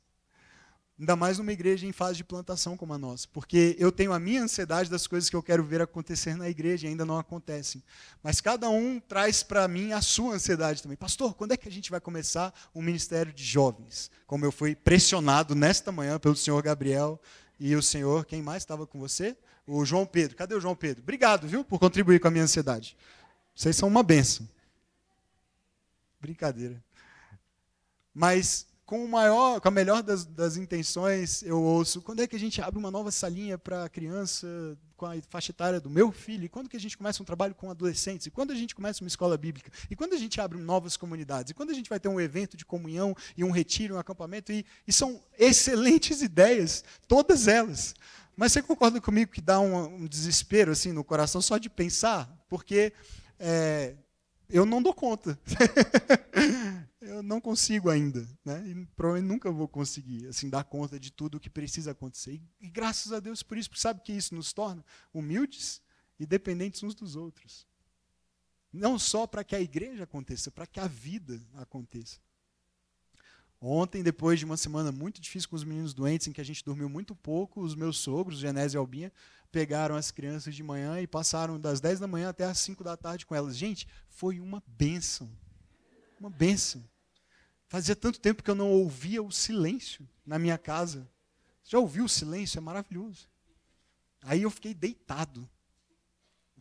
[0.98, 3.28] Ainda mais numa igreja em fase de plantação como a nossa.
[3.32, 6.86] Porque eu tenho a minha ansiedade das coisas que eu quero ver acontecer na igreja
[6.86, 7.84] e ainda não acontecem.
[8.20, 10.96] Mas cada um traz para mim a sua ansiedade também.
[10.96, 14.10] Pastor, quando é que a gente vai começar o ministério de jovens?
[14.26, 17.20] Como eu fui pressionado nesta manhã pelo senhor Gabriel
[17.60, 19.36] e o senhor, quem mais estava com você?
[19.68, 20.34] O João Pedro.
[20.34, 21.02] Cadê o João Pedro?
[21.02, 22.96] Obrigado, viu, por contribuir com a minha ansiedade.
[23.54, 24.48] Vocês são uma benção.
[26.18, 26.82] Brincadeira.
[28.14, 32.34] Mas com, o maior, com a melhor das, das, intenções, eu ouço, quando é que
[32.34, 34.48] a gente abre uma nova salinha para criança
[34.96, 36.46] com a faixa etária do meu filho?
[36.46, 38.26] E quando que a gente começa um trabalho com adolescentes?
[38.26, 39.70] E quando a gente começa uma escola bíblica?
[39.90, 41.50] E quando a gente abre novas comunidades?
[41.50, 44.50] E quando a gente vai ter um evento de comunhão e um retiro, um acampamento?
[44.50, 47.94] E, e são excelentes ideias, todas elas.
[48.38, 52.32] Mas você concorda comigo que dá um, um desespero assim no coração só de pensar?
[52.48, 52.92] Porque
[53.36, 53.96] é,
[54.48, 55.36] eu não dou conta.
[57.02, 58.64] eu não consigo ainda, né?
[58.64, 62.34] E provavelmente nunca vou conseguir, assim, dar conta de tudo o que precisa acontecer.
[62.34, 65.82] E, e graças a Deus por isso, porque sabe que isso nos torna humildes
[66.16, 67.66] e dependentes uns dos outros.
[68.72, 72.20] Não só para que a igreja aconteça, para que a vida aconteça.
[73.60, 76.64] Ontem, depois de uma semana muito difícil com os meninos doentes, em que a gente
[76.64, 79.12] dormiu muito pouco, os meus sogros, Genésio e Albinha,
[79.50, 82.96] pegaram as crianças de manhã e passaram das 10 da manhã até as 5 da
[82.96, 83.56] tarde com elas.
[83.56, 85.28] Gente, foi uma bênção.
[86.20, 86.84] Uma bênção.
[87.66, 91.08] Fazia tanto tempo que eu não ouvia o silêncio na minha casa.
[91.64, 92.58] Já ouviu o silêncio?
[92.58, 93.28] É maravilhoso.
[94.22, 95.48] Aí eu fiquei deitado.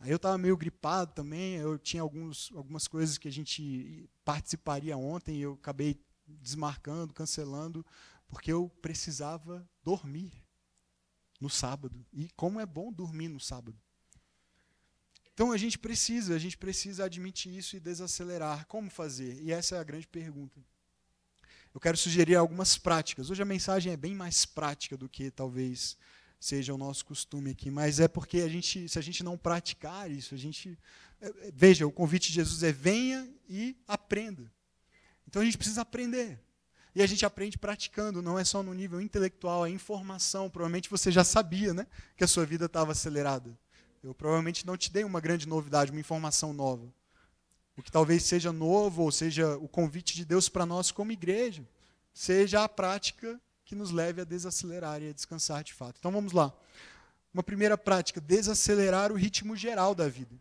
[0.00, 1.54] Aí eu estava meio gripado também.
[1.54, 5.98] Eu tinha alguns, algumas coisas que a gente participaria ontem e eu acabei
[6.40, 7.84] desmarcando, cancelando,
[8.28, 10.32] porque eu precisava dormir
[11.40, 12.04] no sábado.
[12.12, 13.78] E como é bom dormir no sábado.
[15.32, 18.66] Então a gente precisa, a gente precisa admitir isso e desacelerar.
[18.66, 19.40] Como fazer?
[19.40, 20.60] E essa é a grande pergunta.
[21.72, 23.30] Eu quero sugerir algumas práticas.
[23.30, 25.96] Hoje a mensagem é bem mais prática do que talvez
[26.40, 30.10] seja o nosso costume aqui, mas é porque a gente, se a gente não praticar
[30.10, 30.78] isso, a gente
[31.20, 34.50] é, é, veja, o convite de Jesus é venha e aprenda.
[35.28, 36.40] Então a gente precisa aprender.
[36.94, 40.48] E a gente aprende praticando, não é só no nível intelectual, a informação.
[40.48, 43.56] Provavelmente você já sabia né, que a sua vida estava acelerada.
[44.02, 46.88] Eu provavelmente não te dei uma grande novidade, uma informação nova.
[47.76, 51.62] O que talvez seja novo, ou seja o convite de Deus para nós como igreja,
[52.12, 55.96] seja a prática que nos leve a desacelerar e a descansar de fato.
[55.98, 56.52] Então vamos lá.
[57.34, 60.34] Uma primeira prática, desacelerar o ritmo geral da vida.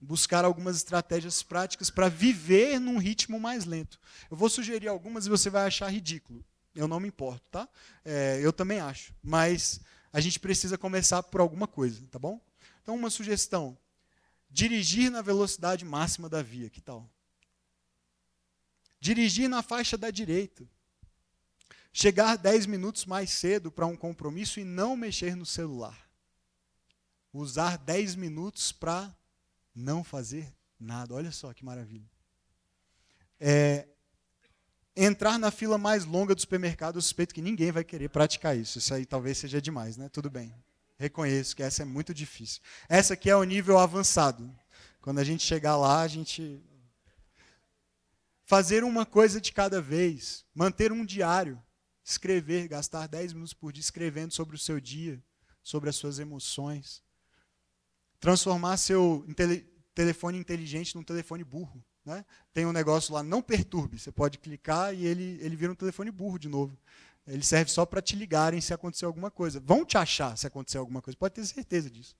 [0.00, 4.00] Buscar algumas estratégias práticas para viver num ritmo mais lento.
[4.30, 6.44] Eu vou sugerir algumas e você vai achar ridículo.
[6.74, 7.68] Eu não me importo, tá?
[8.04, 9.14] É, eu também acho.
[9.22, 9.80] Mas
[10.12, 12.40] a gente precisa começar por alguma coisa, tá bom?
[12.82, 13.76] Então, uma sugestão:
[14.48, 17.08] dirigir na velocidade máxima da via, que tal?
[18.98, 20.66] Dirigir na faixa da direita.
[21.92, 26.08] Chegar 10 minutos mais cedo para um compromisso e não mexer no celular.
[27.32, 29.12] Usar 10 minutos para
[29.74, 31.14] não fazer nada.
[31.14, 32.08] Olha só que maravilha.
[33.38, 33.88] É,
[34.96, 38.78] entrar na fila mais longa do supermercado, eu suspeito que ninguém vai querer praticar isso.
[38.78, 40.08] Isso aí talvez seja demais, né?
[40.08, 40.54] Tudo bem.
[40.98, 42.60] Reconheço que essa é muito difícil.
[42.88, 44.54] Essa aqui é o nível avançado.
[45.00, 46.62] Quando a gente chegar lá, a gente
[48.44, 51.62] fazer uma coisa de cada vez, manter um diário,
[52.04, 55.22] escrever, gastar 10 minutos por dia escrevendo sobre o seu dia,
[55.62, 57.02] sobre as suas emoções.
[58.20, 59.26] Transformar seu
[59.94, 61.82] telefone inteligente num telefone burro.
[62.04, 62.24] Né?
[62.52, 63.98] Tem um negócio lá, não perturbe.
[63.98, 66.78] Você pode clicar e ele, ele vira um telefone burro de novo.
[67.26, 69.60] Ele serve só para te ligarem se acontecer alguma coisa.
[69.60, 72.16] Vão te achar se acontecer alguma coisa, pode ter certeza disso.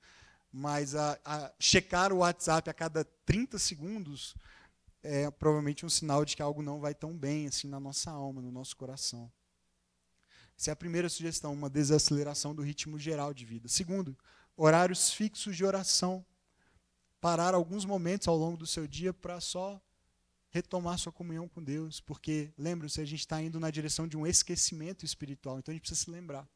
[0.53, 4.34] Mas a, a checar o WhatsApp a cada 30 segundos
[5.03, 8.42] é provavelmente um sinal de que algo não vai tão bem assim na nossa alma,
[8.42, 9.30] no nosso coração.
[10.59, 13.66] Essa é a primeira sugestão, uma desaceleração do ritmo geral de vida.
[13.66, 14.16] Segundo,
[14.63, 16.23] horários fixos de oração
[17.19, 19.81] parar alguns momentos ao longo do seu dia para só
[20.51, 24.27] retomar sua comunhão com Deus, porque lembre-se, a gente está indo na direção de um
[24.27, 26.47] esquecimento espiritual, então a gente precisa se lembrar.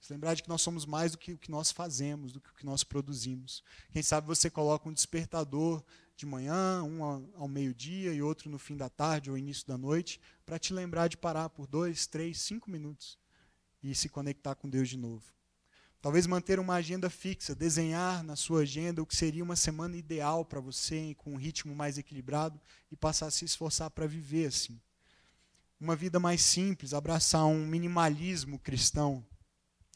[0.00, 2.50] Se lembrar de que nós somos mais do que o que nós fazemos, do que
[2.50, 3.62] o que nós produzimos.
[3.92, 5.84] Quem sabe você coloca um despertador
[6.16, 7.04] de manhã, um
[7.36, 11.08] ao meio-dia e outro no fim da tarde ou início da noite, para te lembrar
[11.08, 13.18] de parar por dois, três, cinco minutos
[13.82, 15.35] e se conectar com Deus de novo.
[16.00, 20.44] Talvez manter uma agenda fixa, desenhar na sua agenda o que seria uma semana ideal
[20.44, 24.80] para você, com um ritmo mais equilibrado e passar a se esforçar para viver assim.
[25.80, 29.24] Uma vida mais simples, abraçar um minimalismo cristão,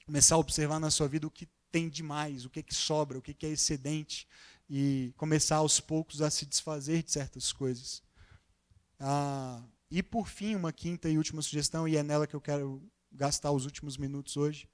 [0.04, 2.74] começar a observar na sua vida o que tem de mais, o que, é que
[2.74, 4.26] sobra, o que, é que é excedente
[4.68, 8.02] e começar aos poucos a se desfazer de certas coisas.
[8.98, 12.82] Ah, e por fim, uma quinta e última sugestão, e é nela que eu quero
[13.12, 14.68] gastar os últimos minutos hoje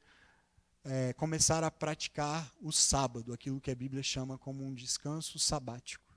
[0.89, 6.17] é, começar a praticar o sábado, aquilo que a Bíblia chama como um descanso sabático.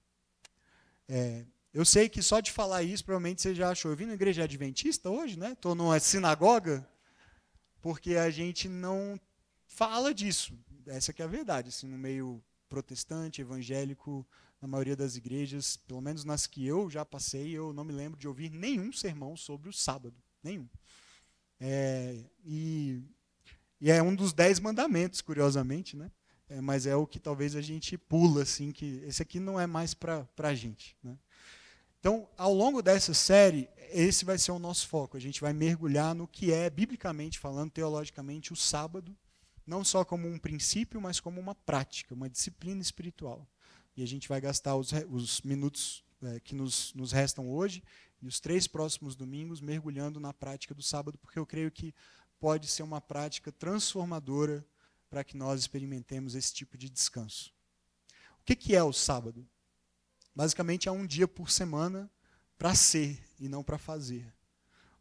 [1.08, 1.44] É,
[1.74, 3.92] eu sei que só de falar isso, provavelmente você já achou.
[3.92, 5.54] Eu vim na igreja adventista hoje, né?
[5.54, 6.88] Estou numa sinagoga,
[7.82, 9.20] porque a gente não
[9.66, 10.54] fala disso.
[10.86, 11.70] Essa é a verdade.
[11.70, 14.26] Assim, no meio protestante, evangélico,
[14.62, 18.20] na maioria das igrejas, pelo menos nas que eu já passei, eu não me lembro
[18.20, 20.16] de ouvir nenhum sermão sobre o sábado.
[20.44, 20.70] Nenhum.
[21.60, 23.04] É, e
[23.82, 26.12] e é um dos dez mandamentos, curiosamente, né?
[26.50, 29.68] É, mas é o que talvez a gente pula, assim, que esse aqui não é
[29.68, 30.98] mais para a gente.
[31.04, 31.16] Né?
[32.00, 35.16] Então, ao longo dessa série, esse vai ser o nosso foco.
[35.16, 39.16] A gente vai mergulhar no que é, biblicamente falando, teologicamente, o sábado,
[39.66, 43.48] não só como um princípio, mas como uma prática, uma disciplina espiritual.
[43.96, 47.84] E a gente vai gastar os, os minutos é, que nos, nos restam hoje
[48.22, 51.94] e os três próximos domingos mergulhando na prática do sábado, porque eu creio que
[52.40, 54.66] pode ser uma prática transformadora
[55.10, 57.54] para que nós experimentemos esse tipo de descanso.
[58.42, 59.48] O que, é o sábado?
[60.36, 62.10] Basicamente é um dia por semana
[62.58, 64.34] para ser e não para fazer.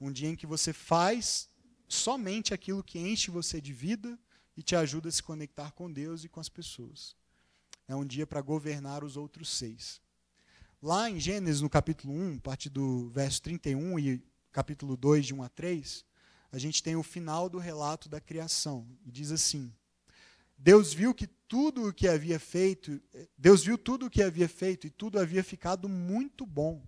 [0.01, 1.49] Um dia em que você faz
[1.89, 4.19] somente aquilo que enche você de vida
[4.57, 7.17] e te ajuda a se conectar com Deus e com as pessoas.
[7.87, 10.01] É um dia para governar os outros seis.
[10.83, 14.23] Lá em Gênesis, no capítulo 1, a partir do verso 31 e
[14.53, 16.05] capítulo 2, de 1 a 3,
[16.51, 18.87] a gente tem o final do relato da criação.
[19.05, 19.73] E diz assim:
[20.57, 23.01] Deus viu que tudo o que havia feito,
[23.37, 26.83] Deus viu tudo o que havia feito e tudo havia ficado muito bom.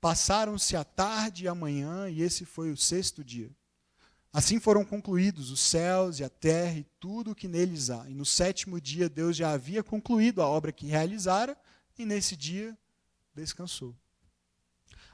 [0.00, 3.50] Passaram-se a tarde e a manhã e esse foi o sexto dia.
[4.32, 8.08] Assim foram concluídos os céus e a terra e tudo o que neles há.
[8.08, 11.56] E no sétimo dia Deus já havia concluído a obra que realizara
[11.98, 12.76] e nesse dia
[13.34, 13.96] descansou.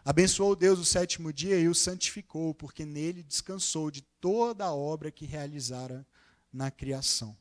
[0.04, 5.12] Abençoou Deus o sétimo dia e o santificou, porque nele descansou de toda a obra
[5.12, 6.04] que realizara
[6.52, 7.36] na criação.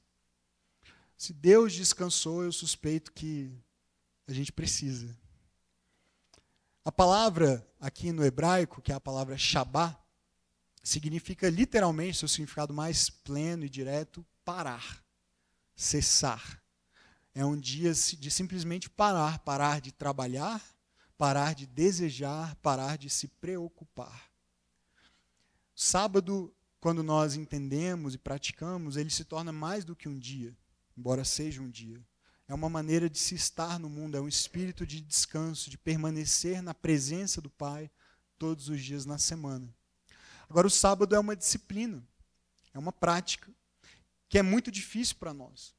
[1.17, 3.51] Se Deus descansou, eu suspeito que
[4.27, 5.15] a gente precisa.
[6.85, 9.99] A palavra aqui no hebraico, que é a palavra Shabá,
[10.83, 15.03] significa literalmente, seu significado mais pleno e direto, parar,
[15.75, 16.61] cessar.
[17.33, 20.61] É um dia de simplesmente parar, parar de trabalhar,
[21.21, 24.31] parar de desejar, parar de se preocupar.
[25.75, 30.57] Sábado, quando nós entendemos e praticamos, ele se torna mais do que um dia.
[30.97, 32.03] embora seja um dia.
[32.47, 36.59] É uma maneira de se estar no mundo, é um espírito de descanso, de permanecer
[36.63, 37.91] na presença do Pai
[38.39, 39.71] todos os dias na semana.
[40.49, 42.03] Agora, o sábado é uma disciplina,
[42.73, 43.51] é uma prática,
[44.27, 45.75] que é muito difícil para nós.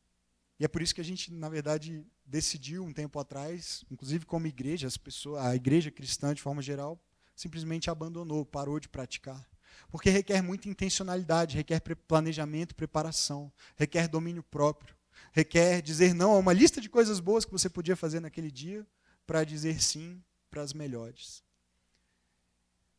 [0.61, 4.47] E é por isso que a gente, na verdade, decidiu um tempo atrás, inclusive como
[4.47, 6.99] igreja, as pessoas, a igreja cristã de forma geral,
[7.37, 9.47] simplesmente abandonou, parou de praticar.
[9.91, 14.97] Porque requer muita intencionalidade, requer planejamento, preparação, requer domínio próprio,
[15.31, 18.87] requer dizer não a uma lista de coisas boas que você podia fazer naquele dia
[19.27, 21.45] para dizer sim para as melhores.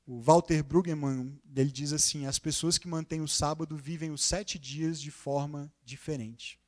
[0.05, 4.59] O Walter Brueggemann ele diz assim: as pessoas que mantêm o sábado vivem os sete
[4.59, 6.62] dias de forma diferente.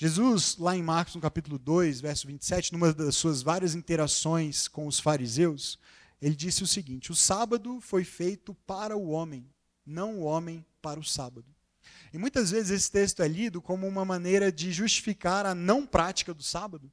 [0.00, 4.86] Jesus, lá em Marcos, no capítulo 2, verso 27, numa das suas várias interações com
[4.86, 5.78] os fariseus,
[6.22, 9.46] ele disse o seguinte: O sábado foi feito para o homem,
[9.84, 11.44] não o homem para o sábado.
[12.14, 16.32] E muitas vezes esse texto é lido como uma maneira de justificar a não prática
[16.32, 16.90] do sábado,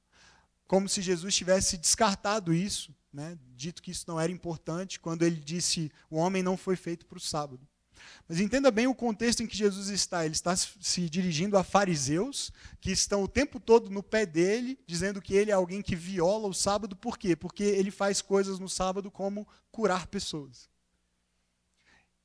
[0.68, 5.39] como se Jesus tivesse descartado isso, né, dito que isso não era importante, quando ele
[5.39, 7.66] disse: O homem não foi feito para o sábado.
[8.28, 10.26] Mas entenda bem o contexto em que Jesus está.
[10.26, 15.22] Ele está se dirigindo a fariseus que estão o tempo todo no pé dele, dizendo
[15.22, 16.95] que ele é alguém que viola o sábado.
[16.95, 17.36] Por quê?
[17.36, 20.70] Porque ele faz coisas no sábado como curar pessoas.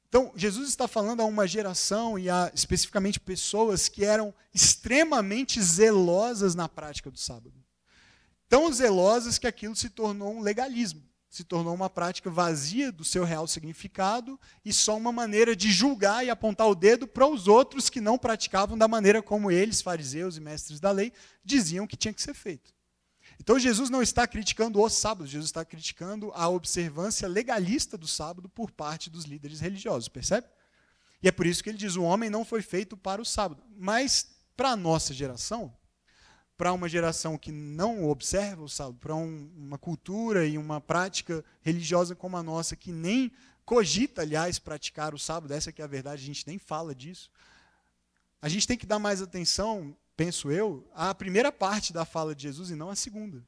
[0.08, 6.54] Então, Jesus está falando a uma geração e a especificamente pessoas que eram extremamente zelosas
[6.54, 7.54] na prática do sábado.
[8.48, 13.24] Tão zelosas que aquilo se tornou um legalismo se tornou uma prática vazia do seu
[13.24, 17.88] real significado e só uma maneira de julgar e apontar o dedo para os outros
[17.88, 21.10] que não praticavam da maneira como eles, fariseus e mestres da lei,
[21.42, 22.74] diziam que tinha que ser feito.
[23.40, 28.46] Então Jesus não está criticando o sábado, Jesus está criticando a observância legalista do sábado
[28.50, 30.46] por parte dos líderes religiosos, percebe?
[31.22, 33.62] E é por isso que ele diz: o homem não foi feito para o sábado.
[33.78, 35.74] Mas, para a nossa geração,
[36.62, 41.44] para uma geração que não observa o sábado, para um, uma cultura e uma prática
[41.60, 43.32] religiosa como a nossa, que nem
[43.64, 47.32] cogita, aliás, praticar o sábado, essa que é a verdade, a gente nem fala disso.
[48.40, 52.44] A gente tem que dar mais atenção, penso eu, à primeira parte da fala de
[52.44, 53.44] Jesus e não à segunda.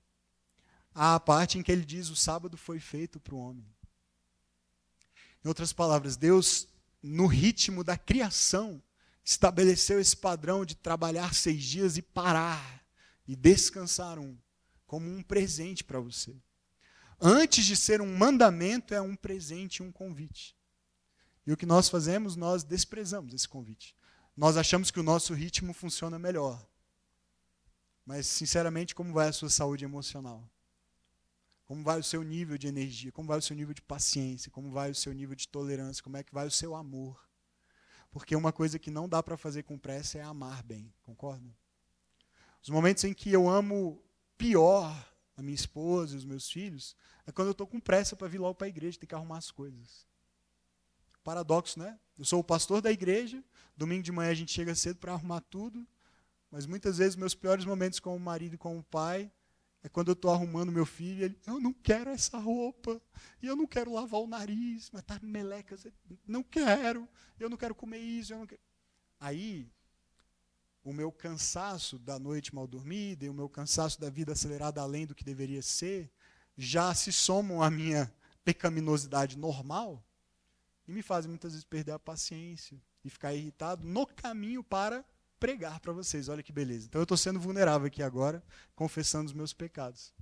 [0.93, 3.65] À parte em que ele diz: o sábado foi feito para o homem.
[5.45, 6.67] Em outras palavras, Deus,
[7.01, 8.83] no ritmo da criação,
[9.25, 12.83] estabeleceu esse padrão de trabalhar seis dias e parar
[13.27, 14.37] e descansar um,
[14.87, 16.37] como um presente para você.
[17.21, 20.57] Antes de ser um mandamento, é um presente, um convite.
[21.47, 23.97] E o que nós fazemos, nós desprezamos esse convite.
[24.37, 26.67] Nós achamos que o nosso ritmo funciona melhor.
[28.05, 30.51] Mas, sinceramente, como vai a sua saúde emocional?
[31.65, 33.11] Como vai o seu nível de energia?
[33.13, 34.51] Como vai o seu nível de paciência?
[34.51, 36.03] Como vai o seu nível de tolerância?
[36.03, 37.19] Como é que vai o seu amor?
[38.11, 41.51] Porque uma coisa que não dá para fazer com pressa é amar bem, concorda?
[42.65, 44.03] Os momentos em que eu amo
[44.39, 44.91] pior
[45.37, 46.97] a minha esposa e os meus filhos
[47.27, 49.37] é quando eu estou com pressa para vir logo para a igreja, tem que arrumar
[49.37, 50.09] as coisas.
[51.23, 51.99] Paradoxo, né?
[52.19, 53.45] Eu sou o pastor da igreja,
[53.77, 55.87] domingo de manhã a gente chega cedo para arrumar tudo,
[56.51, 59.31] mas muitas vezes meus piores momentos com o marido e com o pai
[59.83, 62.99] é quando eu estou arrumando meu filho ele, eu não quero essa roupa,
[63.43, 65.87] e eu não quero lavar o nariz, mas tá melecas,
[66.27, 67.07] não quero,
[67.39, 68.63] eu não quero comer isso, eu não quero.
[69.21, 69.71] Aí
[70.85, 75.07] o meu cansaço da noite mal dormida e o meu cansaço da vida acelerada além
[75.07, 76.13] do que deveria ser,
[76.57, 78.13] já se somam à minha
[78.45, 80.05] pecaminosidade normal
[80.87, 85.05] e me fazem muitas vezes perder a paciência e ficar irritado no caminho para
[85.41, 86.29] pregar para vocês.
[86.29, 86.87] Olha que beleza.
[86.87, 88.43] Então eu estou sendo vulnerável aqui agora,
[88.75, 90.13] confessando os meus pecados.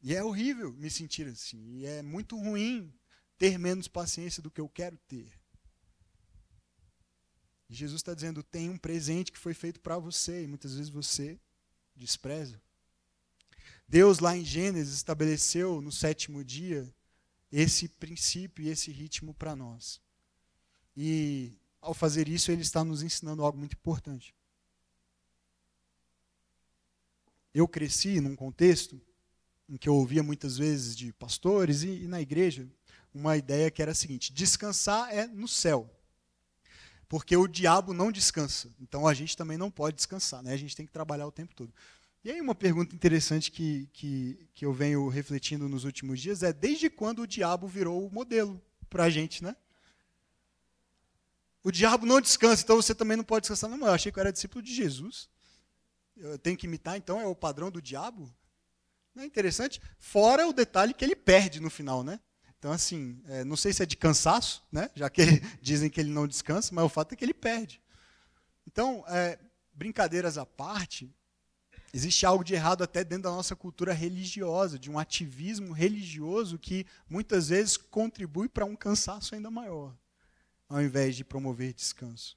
[0.00, 1.78] E é horrível me sentir assim.
[1.78, 2.92] E é muito ruim
[3.36, 5.37] ter menos paciência do que eu quero ter.
[7.68, 10.88] E Jesus está dizendo: tem um presente que foi feito para você, e muitas vezes
[10.88, 11.38] você
[11.94, 12.60] despreza.
[13.86, 16.92] Deus, lá em Gênesis, estabeleceu no sétimo dia
[17.50, 20.00] esse princípio e esse ritmo para nós.
[20.96, 24.34] E, ao fazer isso, Ele está nos ensinando algo muito importante.
[27.54, 29.00] Eu cresci num contexto
[29.68, 32.68] em que eu ouvia muitas vezes de pastores e, e na igreja
[33.12, 35.97] uma ideia que era a seguinte: descansar é no céu
[37.08, 38.70] porque o diabo não descansa.
[38.80, 40.52] Então a gente também não pode descansar, né?
[40.52, 41.72] A gente tem que trabalhar o tempo todo.
[42.22, 46.52] E aí uma pergunta interessante que, que, que eu venho refletindo nos últimos dias é
[46.52, 49.56] desde quando o diabo virou o modelo para a gente, né?
[51.62, 53.70] O diabo não descansa, então você também não pode descansar.
[53.70, 55.28] Não, eu achei que eu era discípulo de Jesus.
[56.16, 58.34] Eu tenho que imitar, então, é o padrão do diabo?
[59.14, 59.80] Não é interessante?
[59.98, 62.20] Fora o detalhe que ele perde no final, né?
[62.58, 64.90] Então, assim, é, não sei se é de cansaço, né?
[64.94, 67.80] já que ele, dizem que ele não descansa, mas o fato é que ele perde.
[68.66, 69.38] Então, é,
[69.72, 71.08] brincadeiras à parte,
[71.94, 76.84] existe algo de errado até dentro da nossa cultura religiosa, de um ativismo religioso que
[77.08, 79.96] muitas vezes contribui para um cansaço ainda maior,
[80.68, 82.36] ao invés de promover descanso.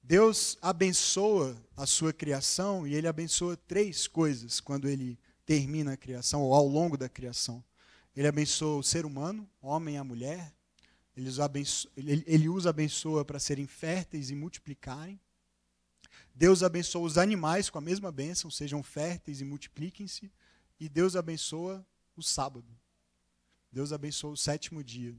[0.00, 6.42] Deus abençoa a sua criação e ele abençoa três coisas quando ele termina a criação
[6.42, 7.62] ou ao longo da criação.
[8.14, 10.52] Ele abençoa o ser humano, homem e a mulher.
[11.16, 15.20] Ele os abençoa, ele, ele os abençoa para serem férteis e multiplicarem.
[16.34, 20.30] Deus abençoa os animais com a mesma bênção, sejam férteis e multipliquem-se.
[20.80, 21.86] E Deus abençoa
[22.16, 22.66] o sábado.
[23.70, 25.14] Deus abençoa o sétimo dia.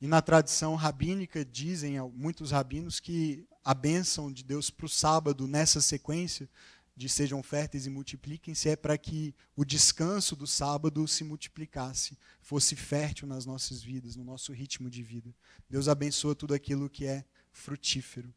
[0.00, 5.46] E na tradição rabínica, dizem muitos rabinos que a bênção de Deus para o sábado,
[5.48, 6.48] nessa sequência,
[6.96, 12.74] de sejam férteis e multipliquem-se, é para que o descanso do sábado se multiplicasse, fosse
[12.74, 15.34] fértil nas nossas vidas, no nosso ritmo de vida.
[15.68, 18.32] Deus abençoa tudo aquilo que é frutífero.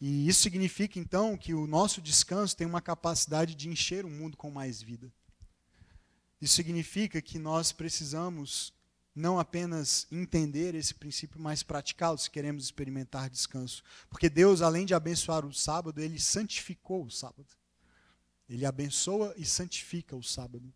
[0.00, 4.36] E isso significa, então, que o nosso descanso tem uma capacidade de encher o mundo
[4.36, 5.12] com mais vida.
[6.40, 8.72] Isso significa que nós precisamos
[9.14, 13.82] não apenas entender esse princípio, mas praticá-lo se queremos experimentar descanso.
[14.08, 17.46] Porque Deus, além de abençoar o sábado, ele santificou o sábado.
[18.54, 20.72] Ele abençoa e santifica o sábado.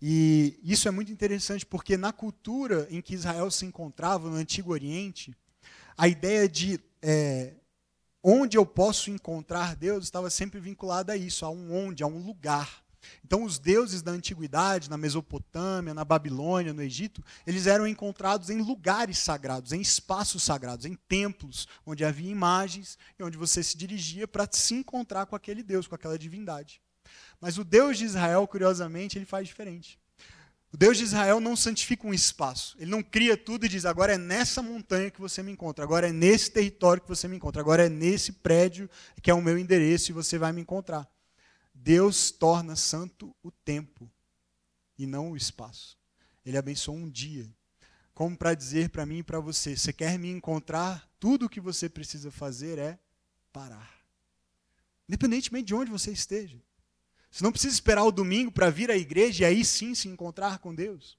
[0.00, 4.72] E isso é muito interessante porque na cultura em que Israel se encontrava, no Antigo
[4.72, 5.34] Oriente,
[5.96, 7.54] a ideia de é,
[8.22, 12.18] onde eu posso encontrar Deus estava sempre vinculada a isso, a um onde, a um
[12.18, 12.84] lugar.
[13.24, 18.60] Então, os deuses da antiguidade, na Mesopotâmia, na Babilônia, no Egito, eles eram encontrados em
[18.60, 24.26] lugares sagrados, em espaços sagrados, em templos, onde havia imagens e onde você se dirigia
[24.26, 26.80] para se encontrar com aquele Deus, com aquela divindade.
[27.40, 29.98] Mas o Deus de Israel, curiosamente, ele faz diferente.
[30.72, 32.76] O Deus de Israel não santifica um espaço.
[32.78, 36.08] Ele não cria tudo e diz: agora é nessa montanha que você me encontra, agora
[36.08, 38.90] é nesse território que você me encontra, agora é nesse prédio
[39.22, 41.08] que é o meu endereço e você vai me encontrar.
[41.72, 44.10] Deus torna santo o tempo
[44.98, 45.96] e não o espaço.
[46.44, 47.48] Ele abençoa um dia.
[48.12, 51.08] Como para dizer para mim e para você: você quer me encontrar?
[51.18, 52.98] Tudo o que você precisa fazer é
[53.52, 53.90] parar.
[55.08, 56.60] Independentemente de onde você esteja.
[57.36, 60.58] Você não precisa esperar o domingo para vir à igreja e aí sim se encontrar
[60.58, 61.18] com Deus.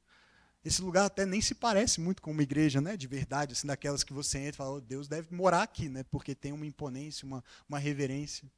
[0.66, 4.04] Esse lugar até nem se parece muito com uma igreja, né, de verdade, assim, daquelas
[4.04, 7.24] que você entra e fala, oh, Deus deve morar aqui, né, porque tem uma imponência,
[7.24, 8.52] uma, uma reverência.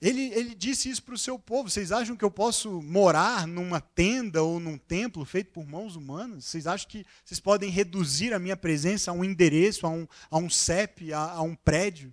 [0.00, 1.68] Ele, ele disse isso para o seu povo.
[1.68, 6.46] Vocês acham que eu posso morar numa tenda ou num templo feito por mãos humanas?
[6.46, 10.38] Vocês acham que vocês podem reduzir a minha presença a um endereço, a um, a
[10.38, 12.10] um CEP, a, a um prédio?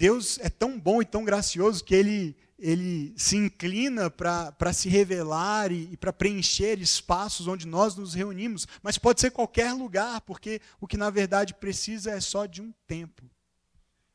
[0.00, 5.72] Deus é tão bom e tão gracioso que ele, ele se inclina para se revelar
[5.72, 10.60] e, e para preencher espaços onde nós nos reunimos, mas pode ser qualquer lugar, porque
[10.78, 13.28] o que na verdade precisa é só de um tempo.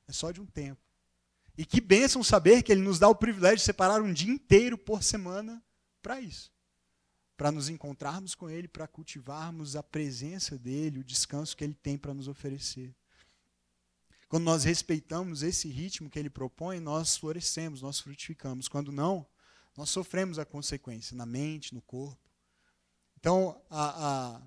[0.07, 0.79] É só de um tempo.
[1.57, 4.77] E que bênção saber que ele nos dá o privilégio de separar um dia inteiro
[4.77, 5.63] por semana
[6.01, 6.51] para isso.
[7.35, 11.97] Para nos encontrarmos com ele, para cultivarmos a presença dele, o descanso que ele tem
[11.97, 12.93] para nos oferecer.
[14.27, 18.67] Quando nós respeitamos esse ritmo que ele propõe, nós florescemos, nós frutificamos.
[18.67, 19.25] Quando não,
[19.77, 22.19] nós sofremos a consequência na mente, no corpo.
[23.19, 24.41] Então, a,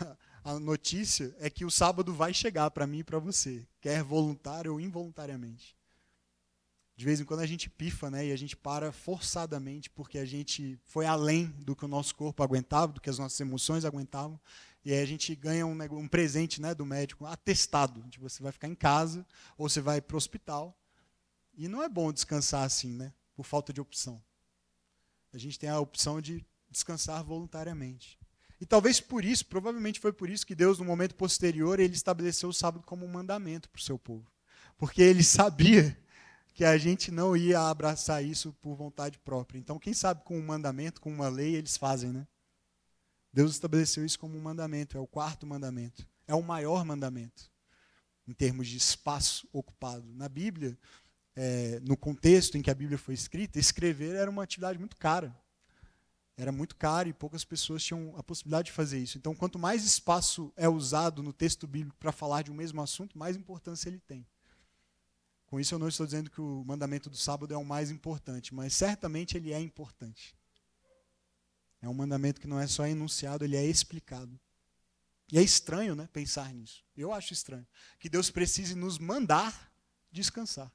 [0.00, 0.16] a,
[0.52, 4.72] a notícia é que o sábado vai chegar para mim e para você, quer voluntário
[4.72, 5.76] ou involuntariamente.
[6.96, 8.26] De vez em quando a gente pifa, né?
[8.26, 12.42] E a gente para forçadamente porque a gente foi além do que o nosso corpo
[12.42, 14.38] aguentava, do que as nossas emoções aguentavam.
[14.84, 18.02] E aí a gente ganha um, um presente né, do médico, atestado.
[18.08, 19.26] De você vai ficar em casa
[19.58, 20.76] ou você vai para o hospital.
[21.56, 23.12] E não é bom descansar assim, né?
[23.34, 24.22] Por falta de opção.
[25.32, 28.18] A gente tem a opção de descansar voluntariamente.
[28.60, 32.48] E talvez por isso, provavelmente foi por isso que Deus, no momento posterior, ele estabeleceu
[32.48, 34.30] o sábado como um mandamento para o seu povo.
[34.76, 35.96] Porque ele sabia
[36.54, 39.58] que a gente não ia abraçar isso por vontade própria.
[39.58, 42.26] Então, quem sabe com um mandamento, com uma lei, eles fazem, né?
[43.32, 46.06] Deus estabeleceu isso como um mandamento, é o quarto mandamento.
[46.28, 47.50] É o maior mandamento,
[48.26, 50.06] em termos de espaço ocupado.
[50.14, 50.78] Na Bíblia,
[51.34, 55.36] é, no contexto em que a Bíblia foi escrita, escrever era uma atividade muito cara.
[56.36, 59.18] Era muito caro e poucas pessoas tinham a possibilidade de fazer isso.
[59.18, 63.18] Então, quanto mais espaço é usado no texto bíblico para falar de um mesmo assunto,
[63.18, 64.24] mais importância ele tem.
[65.54, 68.52] Com isso, eu não estou dizendo que o mandamento do sábado é o mais importante,
[68.52, 70.34] mas certamente ele é importante.
[71.80, 74.36] É um mandamento que não é só enunciado, ele é explicado.
[75.30, 76.84] E é estranho, né, pensar nisso.
[76.96, 77.64] Eu acho estranho
[78.00, 79.72] que Deus precise nos mandar
[80.10, 80.72] descansar.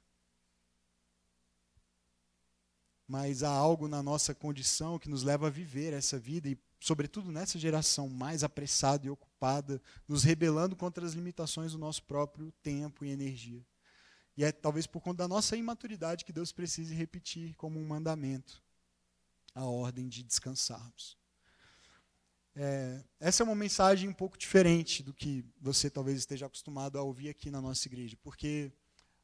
[3.06, 7.30] Mas há algo na nossa condição que nos leva a viver essa vida e sobretudo
[7.30, 9.78] nessa geração mais apressada e ocupada,
[10.08, 13.62] nos rebelando contra as limitações do nosso próprio tempo e energia.
[14.40, 18.62] E é talvez por conta da nossa imaturidade que Deus precise repetir como um mandamento
[19.54, 21.14] a ordem de descansarmos.
[22.56, 27.02] É, essa é uma mensagem um pouco diferente do que você talvez esteja acostumado a
[27.02, 28.72] ouvir aqui na nossa igreja, porque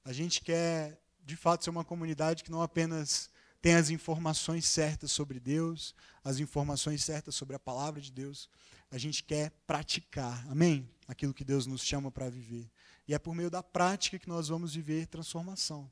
[0.05, 3.31] a gente quer, de fato, ser uma comunidade que não apenas
[3.63, 8.51] tem as informações certas sobre Deus, as informações certas sobre a palavra de Deus,
[8.91, 10.87] a gente quer praticar, amém?
[11.09, 12.71] Aquilo que Deus nos chama para viver.
[13.07, 15.91] E é por meio da prática que nós vamos viver transformação.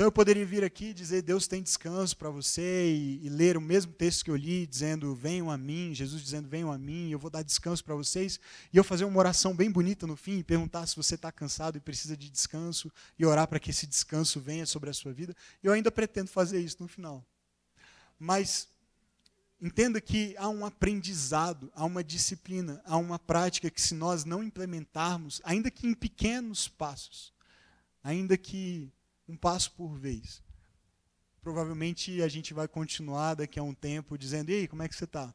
[0.00, 3.58] Então eu poderia vir aqui e dizer Deus tem descanso para você e, e, ler
[3.58, 7.10] o mesmo texto que eu li, dizendo venham a mim, Jesus dizendo venham a mim,
[7.10, 8.40] eu vou dar descanso para vocês,
[8.72, 11.76] e eu fazer uma oração bem bonita no fim e perguntar se você está cansado
[11.76, 15.36] e precisa de descanso e orar para que esse descanso venha sobre a sua vida.
[15.62, 17.22] Eu ainda pretendo fazer isso no final.
[18.18, 18.69] Mas
[19.60, 24.42] entenda que há um aprendizado, há uma disciplina, há uma prática que se nós não
[24.42, 27.32] implementarmos, ainda que em pequenos passos,
[28.02, 28.90] ainda que
[29.28, 30.42] um passo por vez.
[31.42, 35.04] Provavelmente a gente vai continuar daqui a um tempo dizendo: Ei, como é que você
[35.04, 35.34] está?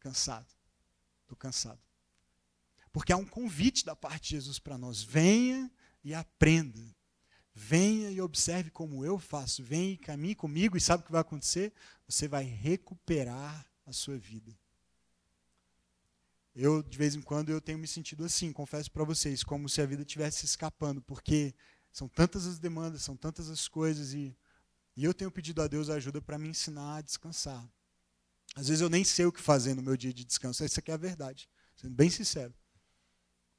[0.00, 0.46] Cansado.
[1.22, 1.80] Estou cansado.
[2.92, 5.70] Porque há um convite da parte de Jesus para nós: venha
[6.02, 6.95] e aprenda.
[7.58, 9.64] Venha e observe como eu faço.
[9.64, 11.72] Venha e caminhe comigo e sabe o que vai acontecer?
[12.06, 14.54] Você vai recuperar a sua vida.
[16.54, 19.80] Eu, de vez em quando, eu tenho me sentido assim, confesso para vocês, como se
[19.80, 21.54] a vida estivesse escapando, porque
[21.90, 24.36] são tantas as demandas, são tantas as coisas e,
[24.94, 27.66] e eu tenho pedido a Deus ajuda para me ensinar a descansar.
[28.54, 30.62] Às vezes eu nem sei o que fazer no meu dia de descanso.
[30.62, 32.54] Essa aqui é a verdade, sendo bem sincero.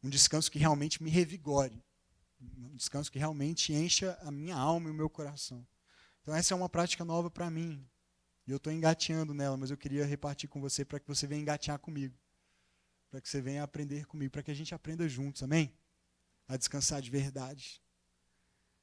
[0.04, 1.84] Um descanso que realmente me revigore.
[2.40, 5.66] Um descanso que realmente encha a minha alma e o meu coração.
[6.22, 7.88] Então essa é uma prática nova para mim.
[8.46, 11.42] E eu estou engateando nela, mas eu queria repartir com você para que você venha
[11.42, 12.18] engatear comigo.
[13.10, 15.74] Para que você venha aprender comigo, para que a gente aprenda juntos, amém?
[16.48, 17.82] A descansar de verdade.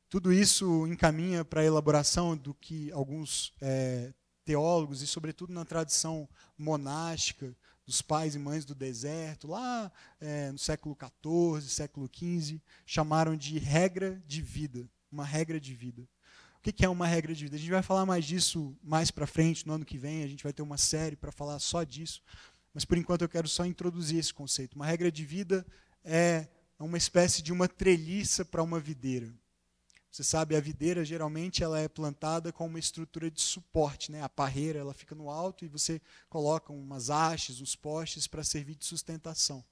[0.08, 4.12] Tudo isso encaminha para a elaboração do que alguns é,
[4.44, 10.58] teólogos, e sobretudo na tradição monástica, dos pais e mães do deserto, lá é, no
[10.58, 16.08] século XIV, século XV, chamaram de regra de vida, uma regra de vida.
[16.58, 17.56] O que é uma regra de vida?
[17.56, 20.42] A gente vai falar mais disso mais para frente, no ano que vem, a gente
[20.42, 22.22] vai ter uma série para falar só disso,
[22.72, 24.74] mas por enquanto eu quero só introduzir esse conceito.
[24.74, 25.66] Uma regra de vida
[26.02, 29.32] é uma espécie de uma treliça para uma videira.
[30.14, 34.22] Você sabe, a videira geralmente ela é plantada com uma estrutura de suporte, né?
[34.22, 38.76] A parreira ela fica no alto e você coloca umas hastes, uns postes para servir
[38.76, 39.64] de sustentação.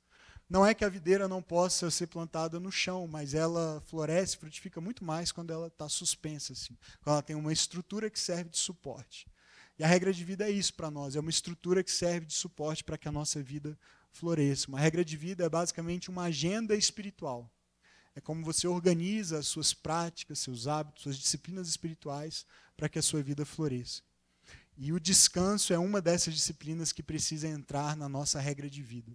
[0.51, 4.80] Não é que a videira não possa ser plantada no chão, mas ela floresce, frutifica
[4.80, 8.59] muito mais quando ela está suspensa, assim, quando ela tem uma estrutura que serve de
[8.59, 9.28] suporte.
[9.78, 12.34] E a regra de vida é isso para nós, é uma estrutura que serve de
[12.34, 13.78] suporte para que a nossa vida
[14.11, 14.66] floresça.
[14.66, 17.49] Uma regra de vida é basicamente uma agenda espiritual
[18.14, 22.44] é como você organiza as suas práticas, seus hábitos, suas disciplinas espirituais
[22.76, 24.02] para que a sua vida floresça.
[24.76, 29.12] E o descanso é uma dessas disciplinas que precisa entrar na nossa regra de vida.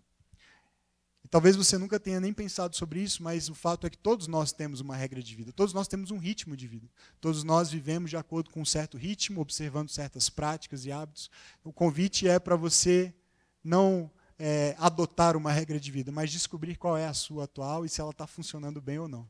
[1.23, 4.27] E talvez você nunca tenha nem pensado sobre isso, mas o fato é que todos
[4.27, 6.87] nós temos uma regra de vida, todos nós temos um ritmo de vida.
[7.19, 11.29] Todos nós vivemos de acordo com um certo ritmo, observando certas práticas e hábitos.
[11.63, 13.13] O convite é para você
[13.61, 14.09] não
[14.39, 17.99] é, adotar uma regra de vida, mas descobrir qual é a sua atual e se
[17.99, 19.29] ela está funcionando bem ou não.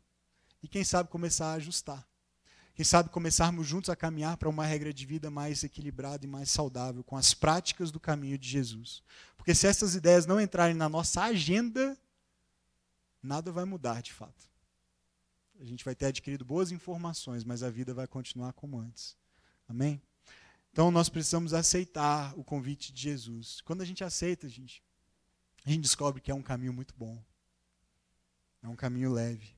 [0.62, 2.06] E quem sabe começar a ajustar.
[2.76, 6.52] Quem sabe começarmos juntos a caminhar para uma regra de vida mais equilibrada e mais
[6.52, 9.02] saudável, com as práticas do caminho de Jesus.
[9.36, 11.98] Porque se essas ideias não entrarem na nossa agenda,
[13.22, 14.48] nada vai mudar de fato.
[15.60, 19.18] A gente vai ter adquirido boas informações, mas a vida vai continuar como antes.
[19.68, 20.00] Amém?
[20.72, 23.60] Então nós precisamos aceitar o convite de Jesus.
[23.62, 24.84] Quando a gente aceita, gente,
[25.68, 27.22] a gente descobre que é um caminho muito bom.
[28.64, 29.54] É um caminho leve.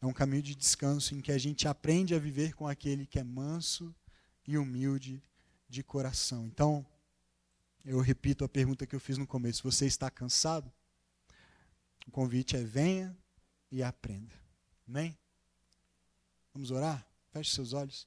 [0.00, 3.18] É um caminho de descanso em que a gente aprende a viver com aquele que
[3.18, 3.92] é manso
[4.46, 5.20] e humilde
[5.68, 6.46] de coração.
[6.46, 6.86] Então,
[7.84, 10.72] eu repito a pergunta que eu fiz no começo: você está cansado?
[12.06, 13.16] O convite é venha
[13.72, 14.36] e aprenda.
[14.86, 15.18] Amém?
[16.54, 17.04] Vamos orar?
[17.32, 18.06] Feche seus olhos.